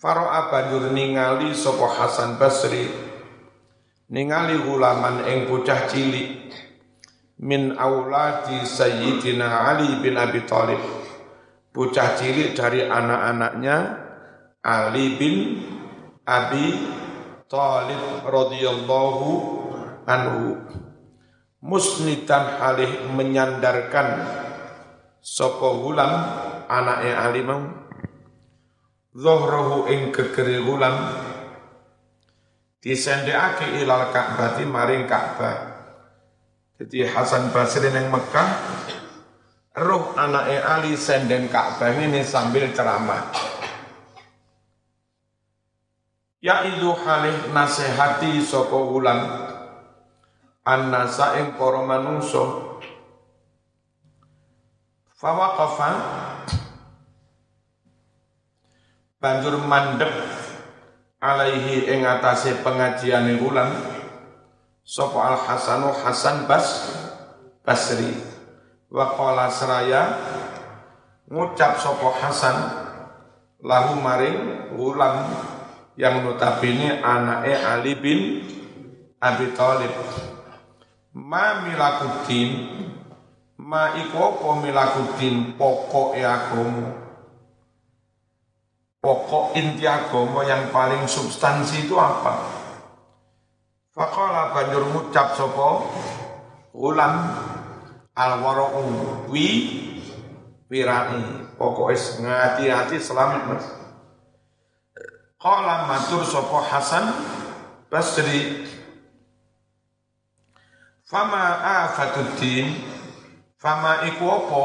Faro'a 0.00 0.48
banjur 0.48 0.88
ningali 0.96 1.52
sapa 1.52 1.84
Hasan 1.84 2.40
Basri 2.40 2.88
ningali 4.08 4.56
gulaman 4.56 5.28
ing 5.28 5.44
bocah 5.44 5.84
cilik 5.84 6.48
min 7.44 7.76
auladi 7.76 8.64
Sayyidina 8.64 9.68
Ali 9.68 10.00
bin 10.00 10.16
Abi 10.16 10.48
Thalib. 10.48 10.80
Bocah 11.76 12.16
cilik 12.16 12.56
dari 12.56 12.88
anak-anaknya 12.88 13.76
Ali 14.64 15.12
bin 15.20 15.36
Abi 16.24 17.03
Thalib 17.54 18.26
radhiyallahu 18.26 19.28
anhu 20.10 20.58
musnidan 21.62 22.58
halih 22.58 23.06
menyandarkan 23.14 24.26
sapa 25.22 25.68
gulam 25.78 26.12
anaknya 26.66 27.14
Ali 27.14 27.46
mau 27.46 27.62
Zohrohu 29.14 29.86
ing 29.86 30.10
gegeri 30.10 30.58
gulam 30.66 30.98
disendekake 32.82 33.86
ilal 33.86 34.10
Ka'bah 34.10 34.58
maring 34.58 35.06
Ka'bah. 35.06 35.56
Jadi 36.74 37.06
Hasan 37.06 37.54
Basri 37.54 37.86
yang 37.86 38.10
Mekah 38.10 38.50
roh 39.78 40.10
anaknya 40.18 40.58
Ali 40.66 40.98
senden 40.98 41.46
Ka'bah 41.46 41.94
ini 41.94 42.26
sambil 42.26 42.74
ceramah. 42.74 43.53
Ya 46.44 46.60
itu 46.68 46.92
halih 46.92 47.56
nasihati 47.56 48.44
soko 48.44 48.92
gulam 48.92 49.16
annasa 50.60 51.40
ing 51.40 51.56
para 51.56 51.80
manungsa. 51.80 52.76
Fawaqafa 55.16 55.90
banjur 59.24 59.56
mandek 59.64 60.12
alaihi 61.16 61.88
ing 61.88 62.04
atase 62.04 62.60
pengajiane 62.60 63.40
wulan. 63.40 63.72
Sapa 64.84 65.16
al 65.16 65.40
hasanu 65.48 65.96
hasan 65.96 66.44
bas 66.44 66.92
basri. 67.64 68.20
Wa 68.92 69.16
qala 69.16 69.48
seraya 69.48 70.12
ngucap 71.24 71.80
sapa 71.80 72.08
hasan 72.20 72.56
lahu 73.64 73.96
maring 73.96 74.76
wulan 74.76 75.24
yang 75.94 76.26
notabene 76.26 77.02
anake 77.02 77.54
Ali 77.54 77.94
bin 77.98 78.20
Abi 79.22 79.54
Thalib. 79.54 79.94
Ma 81.14 81.62
milakudin 81.62 82.50
ma 83.62 83.94
iku 83.98 84.58
milakudin 84.58 85.54
pokok 85.54 86.18
agama. 86.18 86.90
Pokok 88.98 89.54
inti 89.54 89.84
agama 89.84 90.42
yang 90.48 90.72
paling 90.74 91.06
substansi 91.06 91.86
itu 91.86 91.94
apa? 91.94 92.40
Faqala 93.94 94.50
banjur 94.50 94.90
ngucap 94.90 95.38
sapa? 95.38 95.86
Ulam 96.74 97.14
al 98.18 98.32
wara'u 98.42 98.82
wi 99.30 99.50
pokok 101.54 101.94
es 101.94 102.18
ngati-hati 102.18 102.98
selamat 102.98 103.42
mas 103.46 103.83
Qala 105.44 105.84
matur 105.84 106.24
sapa 106.24 106.64
Hasan 106.72 107.04
Basri. 107.92 108.64
Fama 111.04 111.60
afatuddin 111.84 112.72
Fama 113.60 114.08
iku 114.08 114.24
apa? 114.24 114.64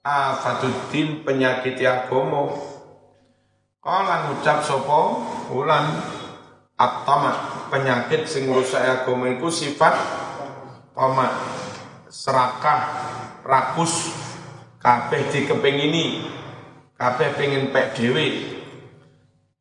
Afatuddin 0.00 1.20
penyakit 1.20 1.84
agama. 1.84 2.48
Kala 3.84 4.32
ngucap 4.32 4.64
sapa? 4.64 5.00
Ulan 5.52 5.84
At-tama 6.80 7.68
penyakit 7.68 8.24
sing 8.24 8.48
rusak 8.48 8.80
agama 8.80 9.36
iku 9.36 9.52
sifat 9.52 9.94
tama 10.96 11.28
serakah 12.08 12.80
rakus 13.44 14.10
kabeh 14.80 15.28
dikepengini 15.30 16.26
kabeh 16.98 17.30
pengen 17.38 17.70
pek 17.70 17.94
dhewe 17.94 18.26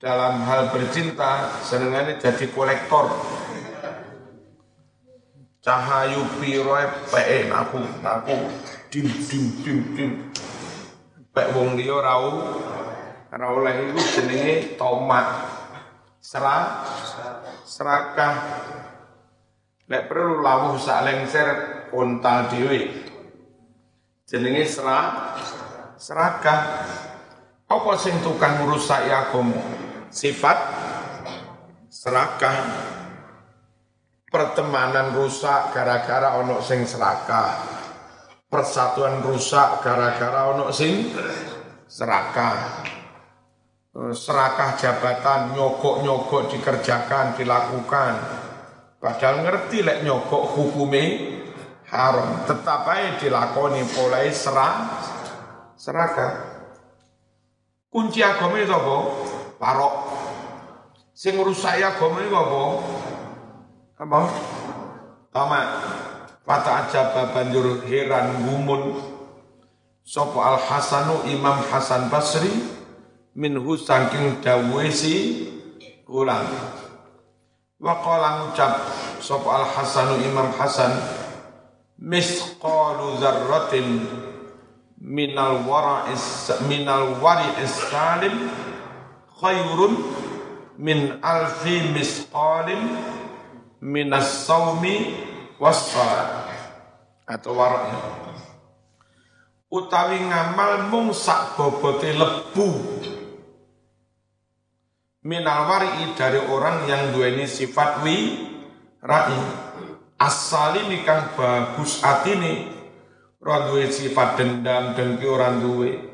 dalam 0.03 0.43
hal 0.43 0.67
bercinta 0.67 1.63
senengane 1.63 2.19
jadi 2.19 2.51
kolektor 2.51 3.07
cahayu 5.63 6.27
piro 6.43 6.75
PE 7.07 7.47
aku 7.47 7.79
aku 8.03 8.35
dim 8.91 9.07
dim 9.07 9.43
dim 9.63 9.79
dim 9.95 10.11
pek 11.31 11.55
wong 11.55 11.79
liya 11.79 12.03
rau 12.03 12.51
ora 13.31 13.47
oleh 13.47 13.95
iku 13.95 14.01
jenenge 14.19 14.75
tomat 14.75 15.47
serah 16.19 16.83
serakah 17.63 18.35
Lek 19.83 20.07
perlu 20.07 20.39
lawuh 20.39 20.79
sak 20.79 21.03
lengser 21.03 21.47
untal 21.91 22.47
dhewe. 22.47 22.87
Jenenge 24.23 24.63
serah 24.63 25.35
serakah. 25.99 26.61
Apa 27.67 27.91
sing 27.99 28.15
tukang 28.23 28.63
rusak 28.63 29.11
agama? 29.11 29.59
Sifat 30.13 30.57
serakah. 31.89 32.57
Pertemanan 34.29 35.13
rusak 35.17 35.73
gara-gara 35.73 36.37
ono 36.37 36.61
sing 36.61 36.85
serakah. 36.85 37.49
Persatuan 38.45 39.25
rusak 39.25 39.81
gara-gara 39.81 40.53
ono 40.53 40.69
sing 40.69 41.09
serakah. 41.89 42.85
Serakah 43.93 44.69
jabatan 44.77 45.53
nyogok-nyogok 45.53 46.49
dikerjakan, 46.49 47.37
dilakukan 47.37 48.13
Padahal 49.03 49.43
ngerti 49.43 49.83
lek 49.83 49.99
nyokok 50.07 50.55
hukume 50.55 51.03
haram, 51.91 52.47
tetap 52.47 52.87
aja 52.87 53.19
dilakoni 53.19 53.83
mulai 53.83 54.31
serah 54.31 54.95
seraka. 55.75 56.27
Kunci 57.91 58.23
agama 58.23 58.63
itu 58.63 58.71
apa? 58.71 58.97
Parok. 59.63 59.95
Sing 61.15 61.39
rusak 61.39 61.79
agama 61.79 62.19
itu 62.19 62.35
apa? 62.35 62.63
Apa? 63.95 64.21
Tamat. 65.31 65.67
Fata 66.43 66.83
ajab 66.83 67.31
banjur 67.31 67.79
heran 67.87 68.43
gumun. 68.43 68.99
Sopo 70.03 70.43
al 70.43 70.59
Hasanu 70.59 71.23
Imam 71.31 71.63
Hasan 71.71 72.11
Basri 72.11 72.51
minhu 73.39 73.79
saking 73.79 74.43
dawuh 74.43 74.83
si 74.91 75.47
ulang. 76.11 76.43
Wa 77.79 78.03
qala 78.03 78.43
ngucap 78.43 78.83
sapa 79.23 79.63
Al 79.63 79.65
Hasanu 79.71 80.19
Imam 80.27 80.51
Hasan 80.59 80.91
misqalu 82.03 83.15
dzarratin 83.23 84.03
minal 84.99 85.63
wara'is 85.63 86.51
minal 86.67 87.15
wari'is 87.23 87.79
salim 87.87 88.51
khairun 89.43 89.99
min 90.79 91.19
alfi 91.19 91.91
misqalin 91.91 92.95
minas 93.83 94.47
saumi 94.47 95.19
was 95.59 95.91
atau 97.27 97.51
wara'nya 97.51 98.23
utawi 99.73 100.21
ngamal 100.21 100.93
mung 100.93 101.09
sak 101.17 101.57
bobote 101.57 102.13
lebu. 102.13 102.69
Minal 105.23 105.65
wari'i 105.71 106.13
dari 106.13 106.37
orang 106.45 106.85
yang 106.85 107.15
duweni 107.15 107.49
sifat 107.49 108.05
wi 108.05 108.37
ra'i. 109.01 109.41
Asali 110.21 110.83
kang 111.01 111.33
bagus 111.33 112.05
atine. 112.05 112.69
Ora 113.43 113.67
duwe 113.67 113.91
sifat 113.91 114.39
dendam 114.39 114.95
dengki 114.95 115.27
orang 115.27 115.59
duwe 115.59 116.12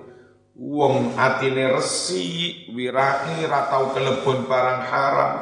wong 0.59 1.15
atine 1.15 1.71
resi 1.71 2.67
wirai 2.75 3.47
ra 3.47 3.71
tau 3.71 3.95
kelebon 3.95 4.43
barang 4.43 4.81
haram. 4.91 5.33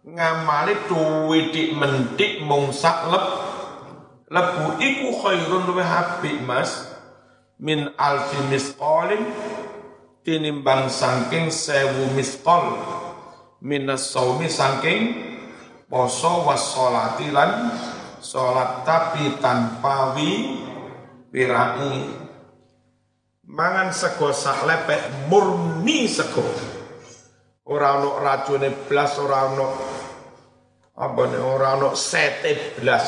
Ngamali 0.00 0.88
dik 1.52 1.76
mentik 1.76 2.40
mung 2.40 2.72
sak 2.72 3.12
leb. 3.12 3.26
Lebu 4.32 4.80
iku 4.80 5.08
khairun 5.20 5.68
luwih 5.68 5.84
apik 5.84 6.40
Mas. 6.48 6.88
Min 7.60 7.92
alfi 8.00 8.40
misqalin 8.48 9.20
tinimbang 10.24 10.88
saking 10.88 11.52
sewu 11.52 12.08
miskol 12.16 12.76
minas 13.60 14.12
saumi 14.12 14.48
saking 14.48 15.16
poso 15.88 16.48
wassolati 16.48 17.28
lan 17.28 17.72
sholat 18.20 18.84
tapi 18.84 19.36
tanpa 19.40 20.16
wi 20.16 20.60
wirai 21.32 22.19
mangan 23.50 23.90
sego 23.90 24.30
sak 24.30 24.62
lepek 24.64 25.26
murni 25.26 26.06
sego 26.06 26.46
ora 27.66 27.98
ono 27.98 28.22
racune 28.22 28.70
blas 28.70 29.18
ora 29.18 29.38
ono 29.50 29.66
apa 30.94 31.22
nih 31.26 31.42
ora 31.42 31.74
ono 31.74 31.98
sete 31.98 32.78
blas 32.78 33.06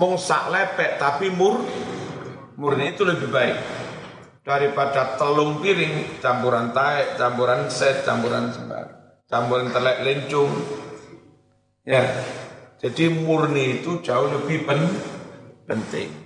mung 0.00 0.16
sak 0.16 0.48
lepek 0.48 0.96
tapi 0.96 1.28
mur 1.28 1.60
murni 2.56 2.96
itu 2.96 3.04
lebih 3.04 3.28
baik 3.28 3.56
daripada 4.46 5.18
telung 5.18 5.58
piring 5.58 6.22
campuran 6.22 6.70
taek, 6.70 7.18
campuran 7.18 7.66
set, 7.66 8.06
campuran 8.06 8.54
sembar, 8.54 9.18
campuran 9.26 9.74
telek 9.74 10.06
lencung. 10.06 10.54
Ya, 11.82 12.06
jadi 12.78 13.10
murni 13.10 13.82
itu 13.82 13.98
jauh 14.06 14.30
lebih 14.30 14.62
pen 14.62 14.86
penting. 15.66 16.25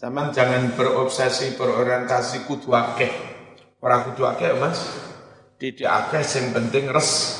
Sama 0.00 0.32
jangan 0.32 0.72
berobsesi 0.80 1.60
berorientasi 1.60 2.48
kudu 2.48 2.72
akeh. 2.72 3.12
Orang 3.84 4.08
kudu 4.08 4.24
akeh 4.32 4.56
mas, 4.56 4.80
tidak 5.60 6.08
akeh 6.08 6.24
yang 6.24 6.56
penting 6.56 6.88
res 6.88 7.36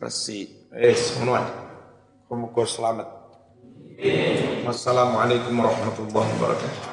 resi. 0.00 0.48
Eh, 0.72 0.96
semua. 0.96 1.44
Semoga 2.24 2.64
selamat. 2.64 3.08
Wassalamualaikum 4.64 5.52
warahmatullahi 5.52 6.30
wabarakatuh. 6.40 6.88